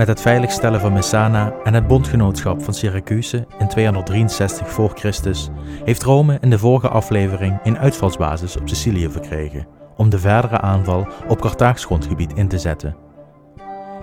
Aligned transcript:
Met 0.00 0.08
het 0.08 0.20
veiligstellen 0.20 0.80
van 0.80 0.92
Messana 0.92 1.52
en 1.64 1.74
het 1.74 1.86
bondgenootschap 1.86 2.62
van 2.62 2.74
Syracuse 2.74 3.46
in 3.58 3.68
263 3.68 4.68
voor 4.68 4.90
Christus 4.94 5.48
heeft 5.84 6.02
Rome 6.02 6.38
in 6.40 6.50
de 6.50 6.58
vorige 6.58 6.88
aflevering 6.88 7.58
een 7.62 7.78
uitvalsbasis 7.78 8.56
op 8.56 8.68
Sicilië 8.68 9.10
verkregen 9.10 9.66
om 9.96 10.10
de 10.10 10.18
verdere 10.18 10.60
aanval 10.60 11.08
op 11.28 11.40
Carthaags 11.40 11.84
grondgebied 11.84 12.32
in 12.34 12.48
te 12.48 12.58
zetten. 12.58 12.96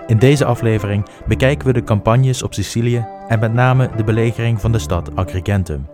In 0.07 0.18
deze 0.18 0.46
aflevering 0.46 1.06
bekijken 1.28 1.68
we 1.68 1.74
de 1.74 1.84
campagnes 1.84 2.43
op 2.43 2.54
Sicilië 2.54 3.06
en 3.28 3.39
met 3.39 3.54
name 3.54 3.89
de 3.96 4.04
belegering 4.04 4.61
van 4.61 4.71
de 4.71 4.79
stad 4.79 5.16
Agrigentum, 5.16 5.88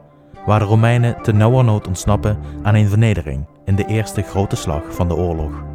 waar 0.45 0.59
de 0.59 0.65
Romeinen 0.65 1.21
te 1.21 1.31
nauwernood 1.31 1.87
ontsnappen 1.87 2.37
aan 2.63 2.75
een 2.75 2.89
vernedering 2.89 3.47
in 3.65 3.75
de 3.75 3.85
eerste 3.85 4.21
grote 4.21 4.55
slag 4.55 4.83
van 4.89 5.07
de 5.07 5.15
oorlog. 5.15 5.72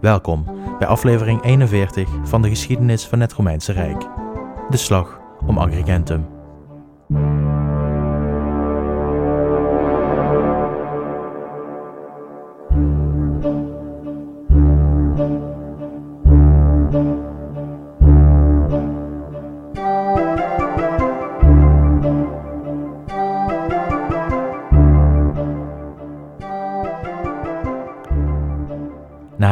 Welkom 0.00 0.44
bij 0.78 0.88
aflevering 0.88 1.42
41 1.42 2.08
van 2.24 2.42
de 2.42 2.48
geschiedenis 2.48 3.06
van 3.06 3.20
het 3.20 3.32
Romeinse 3.32 3.72
Rijk, 3.72 4.08
de 4.70 4.76
slag 4.76 5.20
om 5.46 5.58
Agrigentum. 5.58 6.26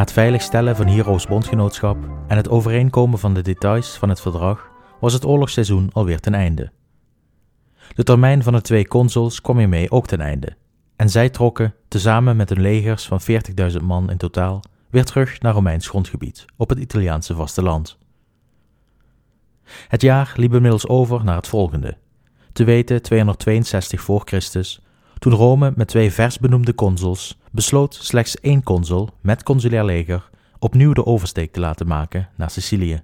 Het 0.09 0.17
veiligstellen 0.17 0.77
van 0.77 0.87
Heroes 0.87 1.27
bondgenootschap 1.27 1.97
en 2.27 2.37
het 2.37 2.49
overeenkomen 2.49 3.19
van 3.19 3.35
de 3.35 3.43
details 3.43 3.97
van 3.97 4.09
het 4.09 4.21
verdrag 4.21 4.71
was 5.01 5.13
het 5.13 5.25
oorlogsseizoen 5.25 5.91
alweer 5.93 6.21
ten 6.21 6.35
einde. 6.35 6.73
De 7.95 8.03
termijn 8.03 8.43
van 8.43 8.53
de 8.53 8.61
twee 8.61 8.87
consuls 8.87 9.41
kwam 9.41 9.59
hiermee 9.59 9.91
ook 9.91 10.07
ten 10.07 10.21
einde 10.21 10.57
en 10.97 11.11
zij 11.11 11.29
trokken, 11.29 11.75
tezamen 11.89 12.37
met 12.37 12.49
hun 12.49 12.61
legers 12.61 13.07
van 13.07 13.21
40.000 13.71 13.83
man 13.83 14.11
in 14.11 14.17
totaal, 14.17 14.63
weer 14.91 15.05
terug 15.05 15.41
naar 15.41 15.55
Romeins 15.55 15.89
grondgebied 15.89 16.45
op 16.57 16.69
het 16.69 16.79
Italiaanse 16.79 17.35
vasteland. 17.35 17.99
Het 19.89 20.03
jaar 20.03 20.33
liep 20.37 20.55
inmiddels 20.55 20.89
over 20.89 21.25
naar 21.25 21.37
het 21.37 21.49
volgende, 21.49 21.97
te 22.53 22.65
weten 22.65 23.03
262 23.03 24.01
voor 24.01 24.23
Christus, 24.25 24.81
toen 25.19 25.33
Rome 25.33 25.73
met 25.77 25.89
twee 25.89 26.13
vers 26.13 26.39
benoemde 26.39 26.75
consuls 26.75 27.39
besloot 27.51 27.95
slechts 27.95 28.41
één 28.41 28.63
consul 28.63 29.09
met 29.21 29.43
consulair 29.43 29.85
leger 29.85 30.31
opnieuw 30.59 30.93
de 30.93 31.07
oversteek 31.07 31.53
te 31.53 31.61
laten 31.61 31.87
maken 31.87 32.29
naar 32.37 32.51
Sicilië. 32.51 33.03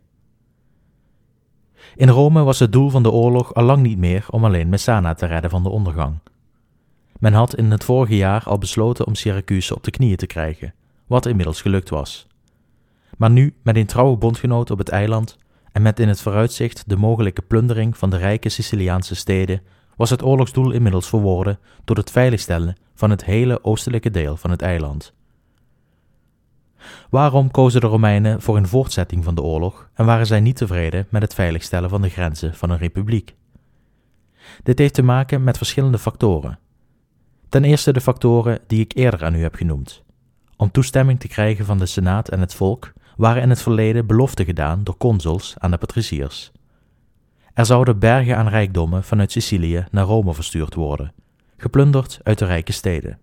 In 1.97 2.09
Rome 2.09 2.43
was 2.43 2.59
het 2.59 2.73
doel 2.73 2.91
van 2.91 3.03
de 3.03 3.11
oorlog 3.11 3.55
al 3.55 3.65
lang 3.65 3.83
niet 3.83 3.99
meer 3.99 4.27
om 4.31 4.45
alleen 4.45 4.69
Messana 4.69 5.15
te 5.15 5.27
redden 5.27 5.51
van 5.51 5.63
de 5.63 5.69
ondergang. 5.69 6.19
Men 7.19 7.33
had 7.33 7.57
in 7.57 7.71
het 7.71 7.85
vorige 7.85 8.17
jaar 8.17 8.43
al 8.45 8.59
besloten 8.59 9.07
om 9.07 9.15
Syracuse 9.15 9.75
op 9.75 9.85
de 9.85 9.91
knieën 9.91 10.17
te 10.17 10.27
krijgen, 10.27 10.75
wat 11.07 11.27
inmiddels 11.27 11.63
gelukt 11.63 11.91
was. 11.91 12.27
Maar 13.17 13.31
nu, 13.31 13.55
met 13.63 13.77
een 13.77 13.87
trouwe 13.87 14.17
bondgenoot 14.17 14.71
op 14.71 14.79
het 14.79 14.89
eiland 14.89 15.39
en 15.73 15.83
met 15.83 16.01
in 16.01 16.09
het 16.09 16.21
vooruitzicht 16.21 16.89
de 16.89 16.97
mogelijke 16.97 17.43
plundering 17.43 17.99
van 17.99 18.11
de 18.11 18.17
rijke 18.17 18.49
Siciliaanse 18.49 19.15
steden, 19.15 19.61
was 19.97 20.11
het 20.11 20.23
oorlogsdoel 20.23 20.71
inmiddels 20.71 21.09
verworden 21.09 21.59
door 21.85 21.97
het 21.97 22.11
veiligstellen 22.11 22.77
van 22.95 23.11
het 23.11 23.25
hele 23.25 23.65
oostelijke 23.65 24.11
deel 24.11 24.37
van 24.37 24.51
het 24.51 24.63
eiland. 24.63 25.15
Waarom 27.11 27.51
kozen 27.51 27.81
de 27.81 27.87
Romeinen 27.87 28.43
voor 28.43 28.57
een 28.57 28.69
voortzetting 28.69 29.25
van 29.25 29.35
de 29.35 29.43
oorlog 29.43 29.89
en 29.95 30.07
waren 30.07 30.27
zij 30.27 30.41
niet 30.41 30.57
tevreden 30.57 31.07
met 31.11 31.23
het 31.23 31.35
veiligstellen 31.35 31.91
van 31.91 32.03
de 32.03 32.09
grenzen 32.09 32.55
van 32.55 32.71
een 32.71 32.79
republiek? 32.79 33.35
Dit 34.63 34.79
heeft 34.79 34.95
te 34.95 35.03
maken 35.03 35.45
met 35.45 35.57
verschillende 35.57 35.99
factoren. 35.99 36.59
Ten 37.49 37.65
eerste 37.65 37.93
de 37.93 38.01
factoren 38.01 38.59
die 38.67 38.81
ik 38.81 38.93
eerder 38.95 39.25
aan 39.25 39.35
u 39.35 39.43
heb 39.43 39.55
genoemd. 39.55 40.03
Om 40.57 40.71
toestemming 40.71 41.21
te 41.21 41.29
krijgen 41.29 41.65
van 41.65 41.79
de 41.79 41.87
Senaat 41.87 42.29
en 42.29 42.41
het 42.41 42.55
volk 42.55 42.93
waren 43.17 43.43
in 43.43 43.51
het 43.51 43.63
verleden 43.63 44.07
beloften 44.07 44.45
gedaan 44.45 44.85
door 44.85 44.97
consuls 44.97 45.55
aan 45.59 45.71
de 45.71 45.77
patriciërs. 45.77 46.53
Er 47.55 47.67
zouden 47.67 47.99
bergen 47.99 48.37
aan 48.37 48.49
rijkdommen 48.49 49.05
vanuit 49.05 49.33
Sicilië 49.33 49.85
naar 49.91 50.05
Rome 50.05 50.35
verstuurd 50.35 50.75
worden, 50.75 51.13
geplunderd 51.57 52.21
uit 52.23 52.39
de 52.39 52.45
rijke 52.45 52.73
steden. 52.73 53.19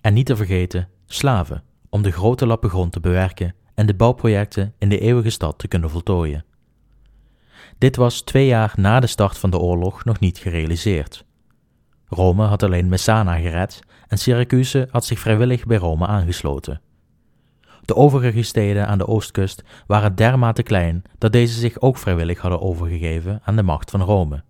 En 0.00 0.14
niet 0.14 0.26
te 0.26 0.36
vergeten, 0.36 0.88
slaven, 1.06 1.62
om 1.88 2.02
de 2.02 2.10
grote 2.10 2.46
lappen 2.46 2.70
grond 2.70 2.92
te 2.92 3.00
bewerken 3.00 3.54
en 3.74 3.86
de 3.86 3.94
bouwprojecten 3.94 4.74
in 4.78 4.88
de 4.88 4.98
eeuwige 4.98 5.30
stad 5.30 5.58
te 5.58 5.68
kunnen 5.68 5.90
voltooien. 5.90 6.44
Dit 7.78 7.96
was 7.96 8.20
twee 8.20 8.46
jaar 8.46 8.72
na 8.76 9.00
de 9.00 9.06
start 9.06 9.38
van 9.38 9.50
de 9.50 9.58
oorlog 9.58 10.04
nog 10.04 10.20
niet 10.20 10.38
gerealiseerd. 10.38 11.24
Rome 12.06 12.44
had 12.44 12.62
alleen 12.62 12.88
Messana 12.88 13.36
gered 13.36 13.80
en 14.08 14.18
Syracuse 14.18 14.88
had 14.90 15.04
zich 15.04 15.18
vrijwillig 15.18 15.66
bij 15.66 15.76
Rome 15.76 16.06
aangesloten. 16.06 16.80
De 17.84 17.96
overige 17.96 18.42
steden 18.42 18.86
aan 18.86 18.98
de 18.98 19.06
oostkust 19.06 19.62
waren 19.86 20.14
dermate 20.14 20.62
klein 20.62 21.02
dat 21.18 21.32
deze 21.32 21.58
zich 21.58 21.80
ook 21.80 21.98
vrijwillig 21.98 22.38
hadden 22.38 22.60
overgegeven 22.60 23.40
aan 23.44 23.56
de 23.56 23.62
macht 23.62 23.90
van 23.90 24.02
Rome. 24.02 24.42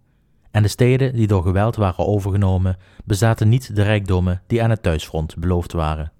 En 0.50 0.62
de 0.62 0.68
steden 0.68 1.14
die 1.14 1.26
door 1.26 1.42
geweld 1.42 1.76
waren 1.76 2.06
overgenomen, 2.06 2.76
bezaten 3.04 3.48
niet 3.48 3.76
de 3.76 3.82
rijkdommen 3.82 4.42
die 4.46 4.62
aan 4.62 4.70
het 4.70 4.82
thuisfront 4.82 5.36
beloofd 5.36 5.72
waren. 5.72 6.12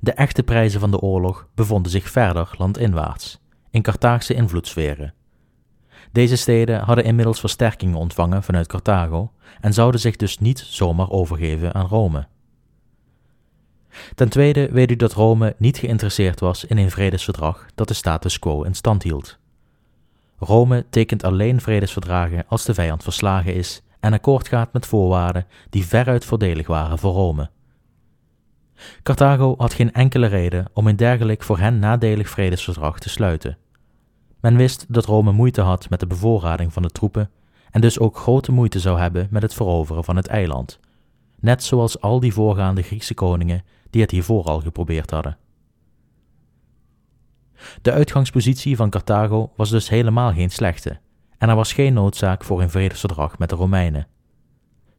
De 0.00 0.12
echte 0.12 0.42
prijzen 0.42 0.80
van 0.80 0.90
de 0.90 1.00
oorlog 1.00 1.48
bevonden 1.54 1.90
zich 1.90 2.10
verder 2.10 2.54
landinwaarts, 2.58 3.40
in 3.70 3.82
Carthaagse 3.82 4.34
invloedssferen. 4.34 5.14
Deze 6.12 6.36
steden 6.36 6.80
hadden 6.80 7.04
inmiddels 7.04 7.40
versterkingen 7.40 7.98
ontvangen 7.98 8.42
vanuit 8.42 8.66
Carthago 8.66 9.32
en 9.60 9.72
zouden 9.72 10.00
zich 10.00 10.16
dus 10.16 10.38
niet 10.38 10.58
zomaar 10.58 11.10
overgeven 11.10 11.74
aan 11.74 11.86
Rome. 11.86 12.26
Ten 14.14 14.28
tweede 14.28 14.68
weet 14.72 14.90
u 14.90 14.96
dat 14.96 15.12
Rome 15.12 15.54
niet 15.58 15.78
geïnteresseerd 15.78 16.40
was 16.40 16.64
in 16.64 16.78
een 16.78 16.90
vredesverdrag 16.90 17.66
dat 17.74 17.88
de 17.88 17.94
status 17.94 18.38
quo 18.38 18.62
in 18.62 18.74
stand 18.74 19.02
hield. 19.02 19.38
Rome 20.38 20.86
tekent 20.90 21.24
alleen 21.24 21.60
vredesverdragen 21.60 22.44
als 22.48 22.64
de 22.64 22.74
vijand 22.74 23.02
verslagen 23.02 23.54
is 23.54 23.82
en 24.00 24.12
akkoord 24.12 24.48
gaat 24.48 24.72
met 24.72 24.86
voorwaarden 24.86 25.46
die 25.70 25.86
veruit 25.86 26.24
voordelig 26.24 26.66
waren 26.66 26.98
voor 26.98 27.12
Rome. 27.12 27.50
Carthago 29.02 29.54
had 29.58 29.74
geen 29.74 29.92
enkele 29.92 30.26
reden 30.26 30.66
om 30.72 30.86
een 30.86 30.96
dergelijk 30.96 31.42
voor 31.42 31.58
hen 31.58 31.78
nadelig 31.78 32.28
vredesverdrag 32.28 32.98
te 32.98 33.08
sluiten. 33.08 33.56
Men 34.40 34.56
wist 34.56 34.84
dat 34.88 35.04
Rome 35.04 35.32
moeite 35.32 35.60
had 35.60 35.90
met 35.90 36.00
de 36.00 36.06
bevoorrading 36.06 36.72
van 36.72 36.82
de 36.82 36.90
troepen 36.90 37.30
en 37.70 37.80
dus 37.80 37.98
ook 37.98 38.16
grote 38.16 38.52
moeite 38.52 38.80
zou 38.80 38.98
hebben 38.98 39.26
met 39.30 39.42
het 39.42 39.54
veroveren 39.54 40.04
van 40.04 40.16
het 40.16 40.26
eiland, 40.26 40.78
net 41.40 41.62
zoals 41.62 42.00
al 42.00 42.20
die 42.20 42.32
voorgaande 42.32 42.82
Griekse 42.82 43.14
koningen 43.14 43.62
die 43.94 44.02
het 44.02 44.10
hiervoor 44.10 44.44
al 44.44 44.60
geprobeerd 44.60 45.10
hadden. 45.10 45.36
De 47.82 47.92
uitgangspositie 47.92 48.76
van 48.76 48.90
Carthago 48.90 49.52
was 49.56 49.70
dus 49.70 49.88
helemaal 49.88 50.32
geen 50.32 50.50
slechte, 50.50 50.98
en 51.38 51.48
er 51.48 51.54
was 51.54 51.72
geen 51.72 51.94
noodzaak 51.94 52.44
voor 52.44 52.62
een 52.62 52.70
vredesverdrag 52.70 53.38
met 53.38 53.48
de 53.48 53.54
Romeinen. 53.54 54.06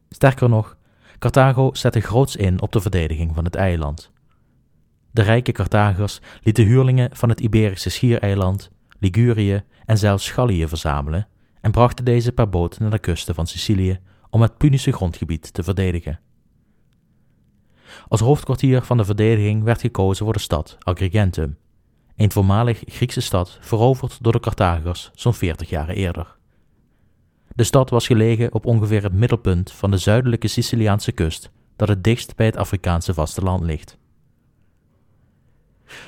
Sterker 0.08 0.48
nog, 0.48 0.76
Carthago 1.18 1.74
zette 1.74 2.00
groots 2.00 2.36
in 2.36 2.60
op 2.60 2.72
de 2.72 2.80
verdediging 2.80 3.34
van 3.34 3.44
het 3.44 3.54
eiland. 3.54 4.12
De 5.10 5.22
rijke 5.22 5.52
Carthagers 5.52 6.20
lieten 6.42 6.64
huurlingen 6.64 7.16
van 7.16 7.28
het 7.28 7.40
Iberische 7.40 7.90
schiereiland, 7.90 8.70
Ligurië 8.98 9.64
en 9.84 9.98
zelfs 9.98 10.30
Gallië 10.30 10.68
verzamelen 10.68 11.28
en 11.60 11.70
brachten 11.70 12.04
deze 12.04 12.32
per 12.32 12.48
boot 12.48 12.78
naar 12.78 12.90
de 12.90 12.98
kusten 12.98 13.34
van 13.34 13.46
Sicilië 13.46 14.00
om 14.30 14.42
het 14.42 14.56
Punische 14.56 14.92
grondgebied 14.92 15.54
te 15.54 15.62
verdedigen. 15.62 16.20
Als 18.08 18.20
hoofdkwartier 18.20 18.82
van 18.82 18.96
de 18.96 19.04
verdediging 19.04 19.62
werd 19.62 19.80
gekozen 19.80 20.24
voor 20.24 20.34
de 20.34 20.40
stad 20.40 20.76
Agrigentum, 20.78 21.56
een 22.16 22.32
voormalig 22.32 22.82
Griekse 22.86 23.20
stad 23.20 23.58
veroverd 23.60 24.22
door 24.22 24.32
de 24.32 24.40
Carthagers 24.40 25.10
zo'n 25.14 25.34
40 25.34 25.68
jaar 25.68 25.88
eerder. 25.88 26.36
De 27.54 27.64
stad 27.64 27.90
was 27.90 28.06
gelegen 28.06 28.54
op 28.54 28.66
ongeveer 28.66 29.02
het 29.02 29.12
middelpunt 29.12 29.72
van 29.72 29.90
de 29.90 29.98
zuidelijke 29.98 30.48
Siciliaanse 30.48 31.12
kust, 31.12 31.50
dat 31.76 31.88
het 31.88 32.04
dichtst 32.04 32.36
bij 32.36 32.46
het 32.46 32.56
Afrikaanse 32.56 33.14
vasteland 33.14 33.64
ligt. 33.64 33.98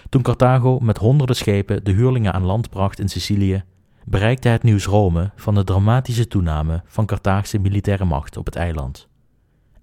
Toen 0.08 0.22
Carthago 0.22 0.78
met 0.78 0.98
honderden 0.98 1.36
schepen 1.36 1.84
de 1.84 1.92
huurlingen 1.92 2.32
aan 2.32 2.44
land 2.44 2.70
bracht 2.70 3.00
in 3.00 3.08
Sicilië, 3.08 3.64
bereikte 4.04 4.48
het 4.48 4.62
nieuws 4.62 4.86
Rome 4.86 5.30
van 5.36 5.54
de 5.54 5.64
dramatische 5.64 6.28
toename 6.28 6.82
van 6.86 7.06
Carthaagse 7.06 7.58
militaire 7.58 8.04
macht 8.04 8.36
op 8.36 8.44
het 8.44 8.56
eiland. 8.56 9.07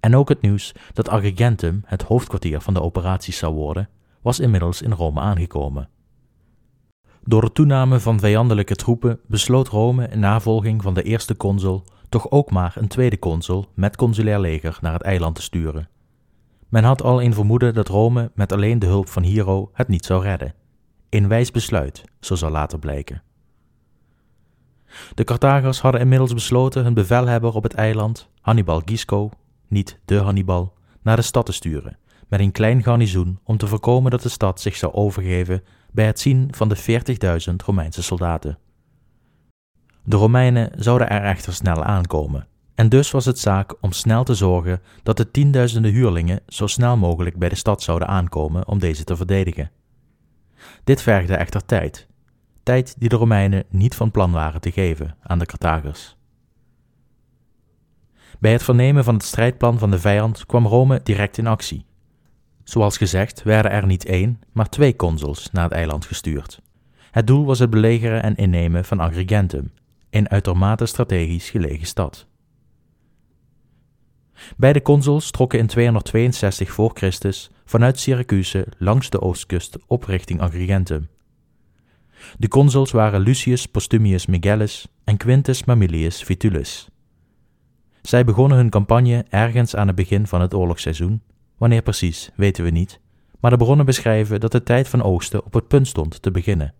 En 0.06 0.16
ook 0.16 0.28
het 0.28 0.40
nieuws 0.40 0.72
dat 0.92 1.08
Agrigentum 1.08 1.82
het 1.84 2.02
hoofdkwartier 2.02 2.60
van 2.60 2.74
de 2.74 2.82
operaties 2.82 3.38
zou 3.38 3.54
worden, 3.54 3.88
was 4.22 4.40
inmiddels 4.40 4.82
in 4.82 4.92
Rome 4.92 5.20
aangekomen. 5.20 5.88
Door 7.24 7.40
de 7.40 7.52
toename 7.52 8.00
van 8.00 8.20
vijandelijke 8.20 8.76
troepen 8.76 9.20
besloot 9.26 9.68
Rome 9.68 10.08
in 10.08 10.18
navolging 10.18 10.82
van 10.82 10.94
de 10.94 11.02
eerste 11.02 11.36
consul 11.36 11.84
toch 12.08 12.30
ook 12.30 12.50
maar 12.50 12.74
een 12.76 12.88
tweede 12.88 13.18
consul 13.18 13.66
met 13.74 13.96
consulair 13.96 14.38
leger 14.40 14.78
naar 14.80 14.92
het 14.92 15.02
eiland 15.02 15.34
te 15.34 15.42
sturen. 15.42 15.88
Men 16.68 16.84
had 16.84 17.02
al 17.02 17.22
een 17.22 17.34
vermoeden 17.34 17.74
dat 17.74 17.88
Rome 17.88 18.30
met 18.34 18.52
alleen 18.52 18.78
de 18.78 18.86
hulp 18.86 19.08
van 19.08 19.22
Hero 19.22 19.70
het 19.72 19.88
niet 19.88 20.04
zou 20.04 20.22
redden. 20.22 20.54
Een 21.10 21.28
wijs 21.28 21.50
besluit, 21.50 22.04
zo 22.20 22.34
zal 22.34 22.50
later 22.50 22.78
blijken. 22.78 23.22
De 25.14 25.24
Carthagers 25.24 25.80
hadden 25.80 26.00
inmiddels 26.00 26.34
besloten 26.34 26.82
hun 26.82 26.94
bevelhebber 26.94 27.54
op 27.54 27.62
het 27.62 27.74
eiland, 27.74 28.28
Hannibal 28.40 28.82
Gisco, 28.84 29.30
niet 29.68 29.98
de 30.04 30.16
Hannibal, 30.16 30.74
naar 31.02 31.16
de 31.16 31.22
stad 31.22 31.46
te 31.46 31.52
sturen, 31.52 31.98
met 32.28 32.40
een 32.40 32.52
klein 32.52 32.82
garnizoen 32.82 33.38
om 33.42 33.56
te 33.56 33.66
voorkomen 33.66 34.10
dat 34.10 34.22
de 34.22 34.28
stad 34.28 34.60
zich 34.60 34.76
zou 34.76 34.92
overgeven 34.92 35.62
bij 35.92 36.06
het 36.06 36.20
zien 36.20 36.48
van 36.50 36.68
de 36.68 36.76
40.000 37.50 37.54
Romeinse 37.64 38.02
soldaten. 38.02 38.58
De 40.04 40.16
Romeinen 40.16 40.70
zouden 40.74 41.08
er 41.08 41.22
echter 41.22 41.52
snel 41.52 41.84
aankomen, 41.84 42.46
en 42.74 42.88
dus 42.88 43.10
was 43.10 43.24
het 43.24 43.38
zaak 43.38 43.74
om 43.80 43.92
snel 43.92 44.24
te 44.24 44.34
zorgen 44.34 44.80
dat 45.02 45.16
de 45.16 45.30
tienduizenden 45.30 45.92
huurlingen 45.92 46.40
zo 46.46 46.66
snel 46.66 46.96
mogelijk 46.96 47.38
bij 47.38 47.48
de 47.48 47.54
stad 47.54 47.82
zouden 47.82 48.08
aankomen 48.08 48.68
om 48.68 48.78
deze 48.78 49.04
te 49.04 49.16
verdedigen. 49.16 49.70
Dit 50.84 51.02
vergde 51.02 51.36
echter 51.36 51.64
tijd, 51.64 52.06
tijd 52.62 52.94
die 52.98 53.08
de 53.08 53.16
Romeinen 53.16 53.64
niet 53.68 53.94
van 53.94 54.10
plan 54.10 54.32
waren 54.32 54.60
te 54.60 54.72
geven 54.72 55.16
aan 55.22 55.38
de 55.38 55.46
Carthagers. 55.46 56.15
Bij 58.40 58.52
het 58.52 58.62
vernemen 58.62 59.04
van 59.04 59.14
het 59.14 59.24
strijdplan 59.24 59.78
van 59.78 59.90
de 59.90 59.98
vijand 59.98 60.46
kwam 60.46 60.66
Rome 60.66 61.00
direct 61.02 61.38
in 61.38 61.46
actie. 61.46 61.84
Zoals 62.64 62.96
gezegd 62.96 63.42
werden 63.42 63.70
er 63.70 63.86
niet 63.86 64.04
één, 64.04 64.40
maar 64.52 64.68
twee 64.68 64.96
consuls 64.96 65.48
naar 65.52 65.64
het 65.64 65.72
eiland 65.72 66.04
gestuurd. 66.04 66.60
Het 67.10 67.26
doel 67.26 67.44
was 67.44 67.58
het 67.58 67.70
belegeren 67.70 68.22
en 68.22 68.36
innemen 68.36 68.84
van 68.84 69.00
Agrigentum, 69.00 69.72
een 70.10 70.28
uitermate 70.28 70.86
strategisch 70.86 71.50
gelegen 71.50 71.86
stad. 71.86 72.26
Beide 74.56 74.82
consuls 74.82 75.30
trokken 75.30 75.58
in 75.58 75.66
262 75.66 76.72
voor 76.72 76.90
Christus 76.94 77.50
vanuit 77.64 77.98
Syracuse 77.98 78.66
langs 78.78 79.10
de 79.10 79.20
oostkust 79.20 79.78
op 79.86 80.04
richting 80.04 80.40
Agrigentum. 80.40 81.08
De 82.38 82.48
consuls 82.48 82.90
waren 82.90 83.20
Lucius 83.20 83.66
Postumius 83.66 84.26
Megellus 84.26 84.88
en 85.04 85.16
Quintus 85.16 85.64
Mamilius 85.64 86.22
Vitulus. 86.22 86.88
Zij 88.06 88.24
begonnen 88.24 88.56
hun 88.56 88.70
campagne 88.70 89.24
ergens 89.28 89.76
aan 89.76 89.86
het 89.86 89.96
begin 89.96 90.26
van 90.26 90.40
het 90.40 90.54
oorlogsseizoen, 90.54 91.22
wanneer 91.56 91.82
precies 91.82 92.30
weten 92.34 92.64
we 92.64 92.70
niet, 92.70 93.00
maar 93.40 93.50
de 93.50 93.56
bronnen 93.56 93.86
beschrijven 93.86 94.40
dat 94.40 94.52
de 94.52 94.62
tijd 94.62 94.88
van 94.88 95.02
oogsten 95.02 95.44
op 95.44 95.52
het 95.52 95.68
punt 95.68 95.88
stond 95.88 96.22
te 96.22 96.30
beginnen. 96.30 96.74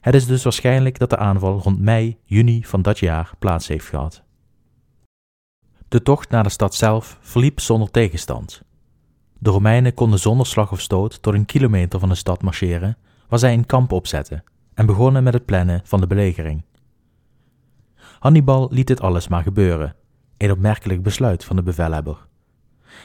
Het 0.00 0.14
is 0.14 0.26
dus 0.26 0.42
waarschijnlijk 0.42 0.98
dat 0.98 1.10
de 1.10 1.16
aanval 1.16 1.58
rond 1.58 1.80
mei, 1.80 2.16
juni 2.24 2.64
van 2.64 2.82
dat 2.82 2.98
jaar 2.98 3.32
plaats 3.38 3.68
heeft 3.68 3.86
gehad. 3.86 4.22
De 5.88 6.02
tocht 6.02 6.30
naar 6.30 6.42
de 6.42 6.48
stad 6.48 6.74
zelf 6.74 7.18
verliep 7.20 7.60
zonder 7.60 7.90
tegenstand. 7.90 8.62
De 9.38 9.50
Romeinen 9.50 9.94
konden 9.94 10.18
zonder 10.18 10.46
slag 10.46 10.72
of 10.72 10.80
stoot 10.80 11.22
tot 11.22 11.34
een 11.34 11.46
kilometer 11.46 12.00
van 12.00 12.08
de 12.08 12.14
stad 12.14 12.42
marcheren, 12.42 12.96
waar 13.28 13.38
zij 13.38 13.52
een 13.52 13.66
kamp 13.66 13.92
opzetten 13.92 14.44
en 14.74 14.86
begonnen 14.86 15.22
met 15.22 15.34
het 15.34 15.44
plannen 15.44 15.80
van 15.84 16.00
de 16.00 16.06
belegering. 16.06 16.62
Hannibal 18.24 18.68
liet 18.70 18.86
dit 18.86 19.00
alles 19.00 19.28
maar 19.28 19.42
gebeuren, 19.42 19.94
een 20.36 20.50
opmerkelijk 20.50 21.02
besluit 21.02 21.44
van 21.44 21.56
de 21.56 21.62
bevelhebber. 21.62 22.26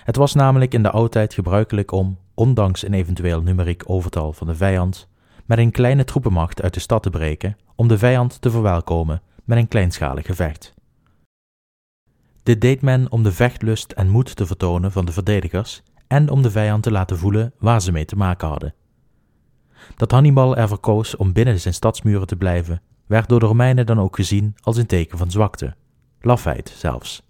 Het 0.04 0.16
was 0.16 0.34
namelijk 0.34 0.74
in 0.74 0.84
de 0.84 0.92
oudheid 0.92 1.34
gebruikelijk 1.34 1.92
om, 1.92 2.18
ondanks 2.34 2.84
een 2.84 2.94
eventueel 2.94 3.42
numeriek 3.42 3.84
overtal 3.86 4.34
van 4.34 4.48
de 4.48 4.56
vijand, 4.56 5.08
met 5.46 5.58
een 5.58 5.72
kleine 5.72 6.04
troepenmacht 6.04 6.62
uit 6.62 6.74
de 6.74 6.80
stad 6.80 7.04
te 7.04 7.10
breken 7.10 7.58
om 7.76 7.88
de 7.88 7.98
vijand 7.98 8.42
te 8.42 8.52
verwelkomen 8.52 9.22
met 9.44 9.58
een 9.58 9.68
kleinschalig 9.68 10.26
gevecht. 10.26 10.74
Dit 12.44 12.62
deed 12.62 12.82
men 12.82 13.12
om 13.12 13.24
de 13.24 13.32
vechtlust 13.32 13.92
en 13.92 14.10
moed 14.10 14.36
te 14.36 14.46
vertonen 14.46 14.92
van 14.92 15.06
de 15.06 15.12
verdedigers 15.12 15.84
en 16.08 16.30
om 16.30 16.42
de 16.42 16.52
vijand 16.52 16.84
te 16.84 16.92
laten 16.92 17.18
voelen 17.18 17.54
waar 17.58 17.82
ze 17.82 17.92
mee 17.92 18.06
te 18.06 18.16
maken 18.16 18.48
hadden. 18.48 18.74
Dat 19.96 20.12
Hannibal 20.12 20.56
ervoor 20.56 20.80
koos 20.80 21.16
om 21.16 21.34
binnen 21.34 21.60
zijn 21.60 21.74
stadsmuren 21.74 22.28
te 22.28 22.36
blijven, 22.36 22.82
werd 23.10 23.30
door 23.30 23.40
de 23.40 23.46
Romeinen 23.46 23.86
dan 23.86 24.00
ook 24.00 24.16
gezien 24.16 24.56
als 24.62 24.78
een 24.78 24.86
teken 24.86 25.18
van 25.18 25.32
zwakte, 25.32 25.76
lafheid 26.22 26.74
zelfs. 26.76 27.24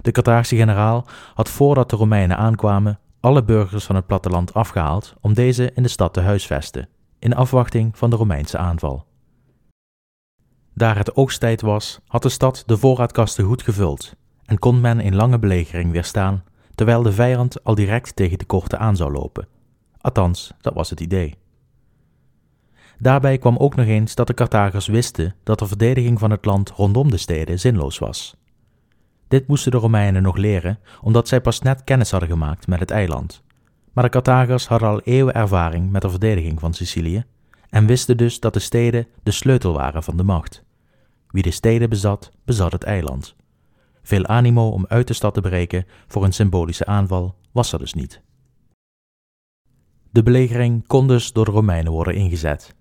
De 0.00 0.10
Carthaagse 0.10 0.56
generaal 0.56 1.06
had 1.34 1.48
voordat 1.48 1.90
de 1.90 1.96
Romeinen 1.96 2.36
aankwamen 2.36 2.98
alle 3.20 3.44
burgers 3.44 3.84
van 3.84 3.96
het 3.96 4.06
platteland 4.06 4.54
afgehaald 4.54 5.14
om 5.20 5.34
deze 5.34 5.70
in 5.74 5.82
de 5.82 5.88
stad 5.88 6.12
te 6.12 6.20
huisvesten, 6.20 6.88
in 7.18 7.34
afwachting 7.34 7.98
van 7.98 8.10
de 8.10 8.16
Romeinse 8.16 8.58
aanval. 8.58 9.06
Daar 10.74 10.96
het 10.96 11.16
oogsttijd 11.16 11.60
was, 11.60 12.00
had 12.06 12.22
de 12.22 12.28
stad 12.28 12.62
de 12.66 12.76
voorraadkasten 12.76 13.44
goed 13.44 13.62
gevuld 13.62 14.14
en 14.44 14.58
kon 14.58 14.80
men 14.80 15.00
in 15.00 15.14
lange 15.14 15.38
belegering 15.38 15.92
weerstaan, 15.92 16.44
terwijl 16.74 17.02
de 17.02 17.12
vijand 17.12 17.64
al 17.64 17.74
direct 17.74 18.16
tegen 18.16 18.38
de 18.38 18.44
korte 18.44 18.76
aan 18.76 18.96
zou 18.96 19.12
lopen. 19.12 19.48
Althans, 20.00 20.52
dat 20.60 20.74
was 20.74 20.90
het 20.90 21.00
idee. 21.00 21.38
Daarbij 23.02 23.38
kwam 23.38 23.56
ook 23.56 23.76
nog 23.76 23.86
eens 23.86 24.14
dat 24.14 24.26
de 24.26 24.34
Carthagers 24.34 24.86
wisten 24.86 25.34
dat 25.42 25.58
de 25.58 25.66
verdediging 25.66 26.18
van 26.18 26.30
het 26.30 26.44
land 26.44 26.70
rondom 26.70 27.10
de 27.10 27.16
steden 27.16 27.58
zinloos 27.58 27.98
was. 27.98 28.36
Dit 29.28 29.46
moesten 29.46 29.70
de 29.70 29.76
Romeinen 29.76 30.22
nog 30.22 30.36
leren, 30.36 30.78
omdat 31.00 31.28
zij 31.28 31.40
pas 31.40 31.60
net 31.60 31.84
kennis 31.84 32.10
hadden 32.10 32.28
gemaakt 32.28 32.66
met 32.66 32.80
het 32.80 32.90
eiland. 32.90 33.42
Maar 33.92 34.04
de 34.04 34.10
Carthagers 34.10 34.66
hadden 34.66 34.88
al 34.88 35.00
eeuwen 35.00 35.34
ervaring 35.34 35.90
met 35.90 36.02
de 36.02 36.10
verdediging 36.10 36.60
van 36.60 36.74
Sicilië 36.74 37.24
en 37.70 37.86
wisten 37.86 38.16
dus 38.16 38.40
dat 38.40 38.52
de 38.54 38.60
steden 38.60 39.06
de 39.22 39.30
sleutel 39.30 39.72
waren 39.72 40.02
van 40.02 40.16
de 40.16 40.22
macht. 40.22 40.64
Wie 41.28 41.42
de 41.42 41.50
steden 41.50 41.88
bezat, 41.88 42.32
bezat 42.44 42.72
het 42.72 42.84
eiland. 42.84 43.36
Veel 44.02 44.26
animo 44.26 44.68
om 44.68 44.84
uit 44.88 45.06
de 45.06 45.14
stad 45.14 45.34
te 45.34 45.40
breken 45.40 45.86
voor 46.06 46.24
een 46.24 46.32
symbolische 46.32 46.86
aanval 46.86 47.36
was 47.52 47.72
er 47.72 47.78
dus 47.78 47.94
niet. 47.94 48.20
De 50.10 50.22
belegering 50.22 50.86
kon 50.86 51.08
dus 51.08 51.32
door 51.32 51.44
de 51.44 51.50
Romeinen 51.50 51.92
worden 51.92 52.14
ingezet. 52.14 52.78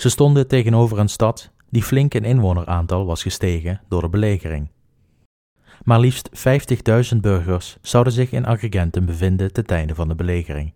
Ze 0.00 0.08
stonden 0.08 0.48
tegenover 0.48 0.98
een 0.98 1.08
stad 1.08 1.50
die 1.70 1.82
flink 1.82 2.14
in 2.14 2.24
inwoneraantal 2.24 3.06
was 3.06 3.22
gestegen 3.22 3.80
door 3.88 4.00
de 4.00 4.08
belegering. 4.08 4.70
Maar 5.82 6.00
liefst 6.00 6.30
50.000 7.12 7.16
burgers 7.20 7.76
zouden 7.82 8.12
zich 8.12 8.32
in 8.32 8.46
Agrigentum 8.46 9.06
bevinden 9.06 9.52
ten 9.52 9.64
einde 9.64 9.94
van 9.94 10.08
de 10.08 10.14
belegering. 10.14 10.72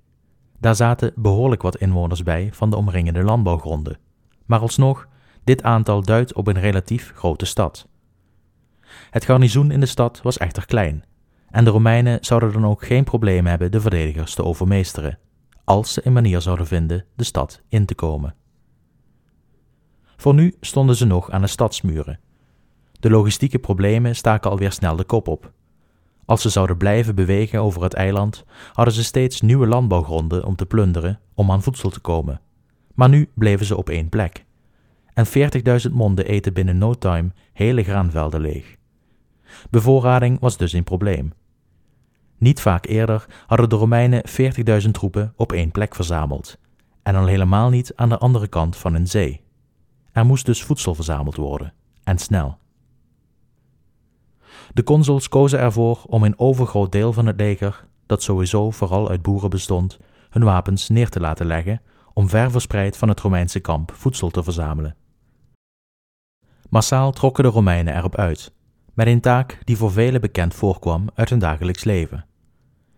Daar 0.59 0.75
zaten 0.75 1.13
behoorlijk 1.17 1.63
wat 1.63 1.77
inwoners 1.77 2.23
bij 2.23 2.49
van 2.53 2.71
de 2.71 2.77
omringende 2.77 3.23
landbouwgronden. 3.23 3.99
Maar 4.47 4.61
alsnog, 4.61 5.09
dit 5.45 5.63
aantal 5.63 6.03
duidt 6.03 6.35
op 6.35 6.47
een 6.47 6.61
relatief 6.61 7.13
grote 7.15 7.47
stad. 7.47 7.89
Het 9.11 9.25
garnizoen 9.25 9.71
in 9.71 9.81
de 9.81 9.87
stad 9.87 10.23
was 10.23 10.39
echter 10.39 10.67
klein, 10.67 11.05
en 11.51 11.65
de 11.65 11.71
Romeinen 11.71 12.19
zouden 12.25 12.53
dan 12.53 12.67
ook 12.67 12.87
geen 12.87 13.05
probleem 13.05 13.47
hebben 13.47 13.71
de 13.71 13.81
verdedigers 13.81 14.35
te 14.35 14.45
overmeesteren, 14.45 15.19
als 15.65 15.93
ze 15.93 16.07
een 16.07 16.13
manier 16.13 16.41
zouden 16.41 16.67
vinden 16.67 17.05
de 17.17 17.25
stad 17.25 17.63
in 17.69 17.87
te 17.87 17.95
komen. 17.95 18.35
Voor 20.17 20.35
nu 20.35 20.55
stonden 20.61 20.97
ze 20.97 21.05
nog 21.05 21.31
aan 21.31 21.41
de 21.41 21.47
stadsmuren. 21.47 22.19
De 23.01 23.11
logistieke 23.11 23.59
problemen 23.59 24.17
staken 24.17 24.51
alweer 24.51 24.73
snel 24.73 24.97
de 24.97 25.05
kop 25.05 25.29
op. 25.29 25.53
Als 26.25 26.43
ze 26.43 26.49
zouden 26.49 26.77
blijven 26.77 27.15
bewegen 27.15 27.61
over 27.61 27.83
het 27.83 27.95
eiland, 27.95 28.45
hadden 28.73 28.95
ze 28.95 29.05
steeds 29.05 29.41
nieuwe 29.41 29.67
landbouwgronden 29.67 30.45
om 30.45 30.57
te 30.57 30.67
plunderen 30.67 31.21
om 31.35 31.51
aan 31.51 31.63
voedsel 31.63 31.91
te 31.91 32.01
komen. 32.01 32.41
Maar 32.95 33.09
nu 33.09 33.31
bleven 33.35 33.67
ze 33.67 33.77
op 33.77 33.89
één 33.89 34.09
plek. 34.09 34.45
En 35.15 35.27
40.000 35.87 35.93
monden 35.93 36.27
eten 36.27 36.53
binnen 36.53 36.79
no 36.79 36.95
time 36.95 37.33
hele 37.53 37.83
graanvelden 37.83 38.41
leeg. 38.41 38.77
Bevoorrading 39.71 40.41
was 40.41 40.57
dus 40.57 40.73
een 40.73 40.85
probleem. 40.85 41.33
Niet 42.39 42.61
vaak 42.61 42.87
eerder 42.87 43.27
hadden 43.47 43.69
de 43.69 43.77
Romeinen 43.77 44.23
40.000 44.83 44.91
troepen 44.91 45.33
op 45.37 45.53
één 45.53 45.71
plek 45.71 45.95
verzameld, 45.95 46.59
en 47.03 47.15
al 47.15 47.27
helemaal 47.27 47.71
niet 47.71 47.93
aan 47.95 48.09
de 48.09 48.19
andere 48.19 48.49
kant 48.49 48.77
van 48.77 48.95
een 48.95 49.07
zee. 49.07 49.44
Er 50.15 50.27
moest 50.27 50.47
dus 50.47 50.63
voedsel 50.63 50.95
verzameld 50.95 51.37
worden, 51.37 51.73
en 52.05 52.19
snel. 52.19 52.59
De 54.73 54.83
consuls 54.83 55.29
kozen 55.29 55.59
ervoor 55.59 56.03
om 56.07 56.23
een 56.23 56.39
overgroot 56.39 56.93
deel 56.93 57.13
van 57.13 57.27
het 57.27 57.37
leger, 57.37 57.85
dat 58.07 58.23
sowieso 58.23 58.71
vooral 58.71 59.09
uit 59.09 59.23
boeren 59.23 59.51
bestond, 59.51 59.99
hun 60.31 60.45
wapens 60.45 60.89
neer 60.89 61.09
te 61.09 61.21
laten 61.21 61.47
leggen 61.47 61.81
om 62.13 62.29
ver 62.29 62.51
verspreid 62.51 62.97
van 62.97 63.09
het 63.09 63.21
Romeinse 63.21 63.61
kamp 63.61 63.93
voedsel 63.93 64.31
te 64.31 64.43
verzamelen. 64.43 64.97
Massaal 66.69 67.13
trokken 67.13 67.45
de 67.45 67.51
Romeinen 67.51 67.97
erop 67.97 68.17
uit, 68.17 68.53
met 68.93 69.07
een 69.07 69.21
taak 69.21 69.59
die 69.65 69.77
voor 69.77 69.93
velen 69.93 70.21
bekend 70.21 70.55
voorkwam 70.55 71.09
uit 71.15 71.31
hun 71.31 71.39
dagelijks 71.39 71.85
leven. 71.85 72.27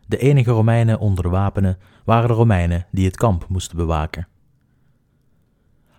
De 0.06 0.18
enige 0.18 0.50
Romeinen 0.50 0.98
onder 0.98 1.24
de 1.24 1.30
wapenen 1.30 1.78
waren 2.04 2.28
de 2.28 2.34
Romeinen 2.34 2.86
die 2.90 3.06
het 3.06 3.16
kamp 3.16 3.48
moesten 3.48 3.76
bewaken. 3.76 4.28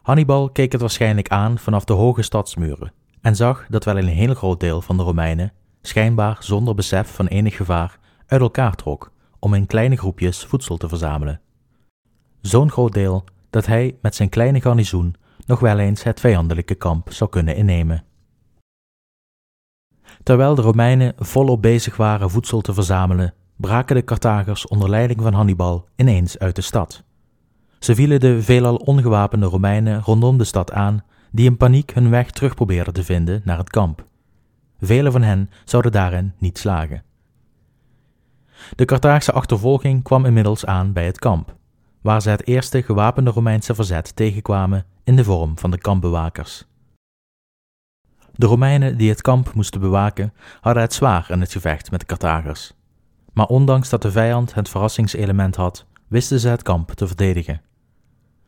Hannibal 0.07 0.49
keek 0.49 0.71
het 0.71 0.81
waarschijnlijk 0.81 1.29
aan 1.29 1.57
vanaf 1.57 1.83
de 1.83 1.93
hoge 1.93 2.21
stadsmuren 2.21 2.93
en 3.21 3.35
zag 3.35 3.65
dat 3.69 3.83
wel 3.83 3.97
een 3.97 4.07
heel 4.07 4.33
groot 4.33 4.59
deel 4.59 4.81
van 4.81 4.97
de 4.97 5.03
Romeinen, 5.03 5.53
schijnbaar 5.81 6.37
zonder 6.39 6.75
besef 6.75 7.15
van 7.15 7.27
enig 7.27 7.55
gevaar, 7.55 7.99
uit 8.27 8.41
elkaar 8.41 8.75
trok 8.75 9.11
om 9.39 9.53
in 9.53 9.65
kleine 9.65 9.95
groepjes 9.97 10.45
voedsel 10.45 10.77
te 10.77 10.87
verzamelen. 10.87 11.41
Zo'n 12.41 12.71
groot 12.71 12.93
deel 12.93 13.23
dat 13.49 13.65
hij 13.65 13.97
met 14.01 14.15
zijn 14.15 14.29
kleine 14.29 14.61
garnizoen 14.61 15.15
nog 15.45 15.59
wel 15.59 15.79
eens 15.79 16.03
het 16.03 16.19
vijandelijke 16.19 16.75
kamp 16.75 17.11
zou 17.11 17.29
kunnen 17.29 17.55
innemen. 17.55 18.03
Terwijl 20.23 20.55
de 20.55 20.61
Romeinen 20.61 21.13
volop 21.17 21.61
bezig 21.61 21.97
waren 21.97 22.29
voedsel 22.29 22.61
te 22.61 22.73
verzamelen, 22.73 23.33
braken 23.55 23.95
de 23.95 24.03
Carthagers 24.03 24.67
onder 24.67 24.89
leiding 24.89 25.21
van 25.21 25.33
Hannibal 25.33 25.87
ineens 25.95 26.39
uit 26.39 26.55
de 26.55 26.61
stad. 26.61 27.05
Ze 27.79 27.95
vielen 27.95 28.19
de 28.19 28.41
veelal 28.41 28.75
ongewapende 28.75 29.45
Romeinen 29.45 30.01
rondom 30.01 30.37
de 30.37 30.43
stad 30.43 30.71
aan 30.71 31.03
die 31.31 31.45
in 31.45 31.57
paniek 31.57 31.93
hun 31.93 32.09
weg 32.09 32.31
terug 32.31 32.55
probeerden 32.55 32.93
te 32.93 33.03
vinden 33.03 33.41
naar 33.43 33.57
het 33.57 33.69
kamp. 33.69 34.05
Velen 34.79 35.11
van 35.11 35.21
hen 35.21 35.49
zouden 35.65 35.91
daarin 35.91 36.33
niet 36.37 36.57
slagen. 36.57 37.03
De 38.75 38.85
Carthaagse 38.85 39.31
achtervolging 39.31 40.03
kwam 40.03 40.25
inmiddels 40.25 40.65
aan 40.65 40.93
bij 40.93 41.05
het 41.05 41.19
kamp, 41.19 41.55
waar 42.01 42.21
ze 42.21 42.29
het 42.29 42.47
eerste 42.47 42.83
gewapende 42.83 43.31
Romeinse 43.31 43.75
verzet 43.75 44.15
tegenkwamen 44.15 44.85
in 45.03 45.15
de 45.15 45.23
vorm 45.23 45.57
van 45.57 45.71
de 45.71 45.77
kampbewakers. 45.77 46.65
De 48.35 48.45
Romeinen 48.45 48.97
die 48.97 49.09
het 49.09 49.21
kamp 49.21 49.53
moesten 49.53 49.81
bewaken 49.81 50.33
hadden 50.61 50.83
het 50.83 50.93
zwaar 50.93 51.25
in 51.29 51.39
het 51.39 51.51
gevecht 51.51 51.91
met 51.91 51.99
de 51.99 52.05
Carthagers. 52.05 52.73
Maar 53.33 53.45
ondanks 53.45 53.89
dat 53.89 54.01
de 54.01 54.11
vijand 54.11 54.53
het 54.53 54.69
verrassingselement 54.69 55.55
had, 55.55 55.85
wisten 56.07 56.39
ze 56.39 56.47
het 56.47 56.61
kamp 56.61 56.91
te 56.91 57.07
verdedigen. 57.07 57.61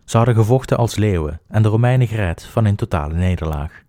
Ze 0.09 0.17
hadden 0.17 0.35
gevochten 0.35 0.77
als 0.77 0.95
leeuwen 0.95 1.41
en 1.47 1.61
de 1.61 1.69
Romeinen 1.69 2.07
gered 2.07 2.43
van 2.43 2.65
een 2.65 2.75
totale 2.75 3.13
nederlaag. 3.13 3.83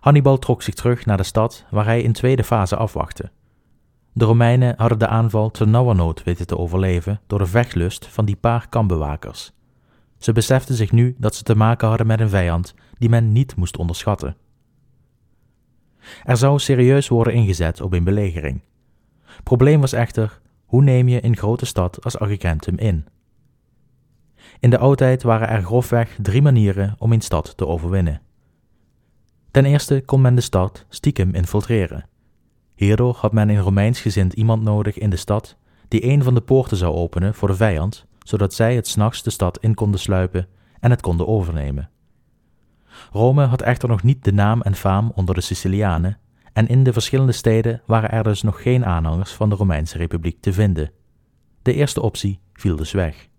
Hannibal 0.00 0.38
trok 0.38 0.62
zich 0.62 0.74
terug 0.74 1.06
naar 1.06 1.16
de 1.16 1.22
stad 1.22 1.64
waar 1.70 1.84
hij 1.84 2.02
in 2.02 2.12
tweede 2.12 2.44
fase 2.44 2.76
afwachtte. 2.76 3.30
De 4.12 4.24
Romeinen 4.24 4.74
hadden 4.76 4.98
de 4.98 5.06
aanval 5.06 5.50
te 5.50 5.66
nauwernood 5.66 6.22
weten 6.22 6.46
te 6.46 6.58
overleven 6.58 7.20
door 7.26 7.38
de 7.38 7.46
vechtlust 7.46 8.06
van 8.06 8.24
die 8.24 8.36
paar 8.36 8.68
kampbewakers. 8.68 9.52
Ze 10.18 10.32
beseften 10.32 10.74
zich 10.74 10.92
nu 10.92 11.14
dat 11.18 11.34
ze 11.34 11.42
te 11.42 11.56
maken 11.56 11.88
hadden 11.88 12.06
met 12.06 12.20
een 12.20 12.28
vijand 12.28 12.74
die 12.98 13.08
men 13.08 13.32
niet 13.32 13.56
moest 13.56 13.76
onderschatten. 13.76 14.36
Er 16.24 16.36
zou 16.36 16.58
serieus 16.58 17.08
worden 17.08 17.34
ingezet 17.34 17.80
op 17.80 17.92
een 17.92 18.04
belegering. 18.04 18.62
Probleem 19.42 19.80
was 19.80 19.92
echter, 19.92 20.40
hoe 20.64 20.82
neem 20.82 21.08
je 21.08 21.24
een 21.24 21.36
grote 21.36 21.66
stad 21.66 22.04
als 22.04 22.18
Agrigentum 22.18 22.78
in? 22.78 23.06
In 24.62 24.70
de 24.70 24.78
oudheid 24.78 25.22
waren 25.22 25.48
er 25.48 25.62
grofweg 25.62 26.18
drie 26.20 26.42
manieren 26.42 26.94
om 26.98 27.12
een 27.12 27.20
stad 27.20 27.56
te 27.56 27.66
overwinnen. 27.66 28.20
Ten 29.50 29.64
eerste 29.64 30.02
kon 30.06 30.20
men 30.20 30.34
de 30.34 30.40
stad 30.40 30.86
stiekem 30.88 31.34
infiltreren. 31.34 32.06
Hierdoor 32.74 33.14
had 33.14 33.32
men 33.32 33.48
een 33.48 33.60
Romeins 33.60 34.00
gezind 34.00 34.32
iemand 34.32 34.62
nodig 34.62 34.98
in 34.98 35.10
de 35.10 35.16
stad 35.16 35.56
die 35.88 36.04
een 36.04 36.22
van 36.22 36.34
de 36.34 36.40
poorten 36.40 36.76
zou 36.76 36.94
openen 36.94 37.34
voor 37.34 37.48
de 37.48 37.54
vijand, 37.54 38.06
zodat 38.18 38.54
zij 38.54 38.74
het 38.74 38.88
s'nachts 38.88 39.22
de 39.22 39.30
stad 39.30 39.58
in 39.58 39.74
konden 39.74 40.00
sluipen 40.00 40.48
en 40.80 40.90
het 40.90 41.00
konden 41.00 41.26
overnemen. 41.26 41.90
Rome 43.12 43.44
had 43.44 43.62
echter 43.62 43.88
nog 43.88 44.02
niet 44.02 44.24
de 44.24 44.32
naam 44.32 44.60
en 44.60 44.74
faam 44.74 45.12
onder 45.14 45.34
de 45.34 45.40
Sicilianen, 45.40 46.18
en 46.52 46.68
in 46.68 46.84
de 46.84 46.92
verschillende 46.92 47.32
steden 47.32 47.82
waren 47.86 48.10
er 48.10 48.22
dus 48.22 48.42
nog 48.42 48.62
geen 48.62 48.84
aanhangers 48.84 49.32
van 49.32 49.48
de 49.48 49.54
Romeinse 49.54 49.98
Republiek 49.98 50.40
te 50.40 50.52
vinden. 50.52 50.92
De 51.62 51.74
eerste 51.74 52.02
optie 52.02 52.40
viel 52.52 52.76
dus 52.76 52.92
weg. 52.92 53.30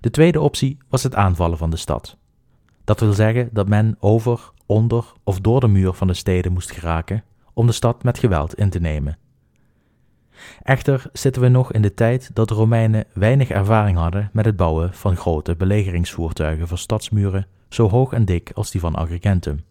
De 0.00 0.10
tweede 0.10 0.40
optie 0.40 0.78
was 0.88 1.02
het 1.02 1.14
aanvallen 1.14 1.58
van 1.58 1.70
de 1.70 1.76
stad. 1.76 2.16
Dat 2.84 3.00
wil 3.00 3.12
zeggen 3.12 3.48
dat 3.52 3.68
men 3.68 3.96
over, 4.00 4.50
onder 4.66 5.12
of 5.24 5.40
door 5.40 5.60
de 5.60 5.68
muur 5.68 5.92
van 5.92 6.06
de 6.06 6.14
steden 6.14 6.52
moest 6.52 6.70
geraken 6.70 7.24
om 7.54 7.66
de 7.66 7.72
stad 7.72 8.02
met 8.02 8.18
geweld 8.18 8.54
in 8.54 8.70
te 8.70 8.78
nemen. 8.78 9.18
Echter 10.62 11.02
zitten 11.12 11.42
we 11.42 11.48
nog 11.48 11.72
in 11.72 11.82
de 11.82 11.94
tijd 11.94 12.30
dat 12.34 12.48
de 12.48 12.54
Romeinen 12.54 13.04
weinig 13.14 13.48
ervaring 13.48 13.98
hadden 13.98 14.30
met 14.32 14.44
het 14.44 14.56
bouwen 14.56 14.94
van 14.94 15.16
grote 15.16 15.56
belegeringsvoertuigen 15.56 16.68
voor 16.68 16.78
stadsmuren 16.78 17.46
zo 17.68 17.88
hoog 17.88 18.12
en 18.12 18.24
dik 18.24 18.50
als 18.54 18.70
die 18.70 18.80
van 18.80 18.94
Agrigentum. 18.94 19.64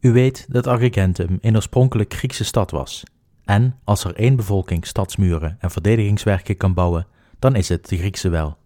U 0.00 0.12
weet 0.12 0.46
dat 0.48 0.66
Agrigentum 0.66 1.38
een 1.40 1.56
oorspronkelijk 1.56 2.14
Griekse 2.14 2.44
stad 2.44 2.70
was, 2.70 3.04
en 3.44 3.78
als 3.84 4.04
er 4.04 4.14
één 4.14 4.36
bevolking 4.36 4.86
stadsmuren 4.86 5.56
en 5.60 5.70
verdedigingswerken 5.70 6.56
kan 6.56 6.74
bouwen, 6.74 7.06
dan 7.38 7.54
is 7.54 7.68
het 7.68 7.88
de 7.88 7.96
Griekse 7.96 8.28
wel. 8.28 8.56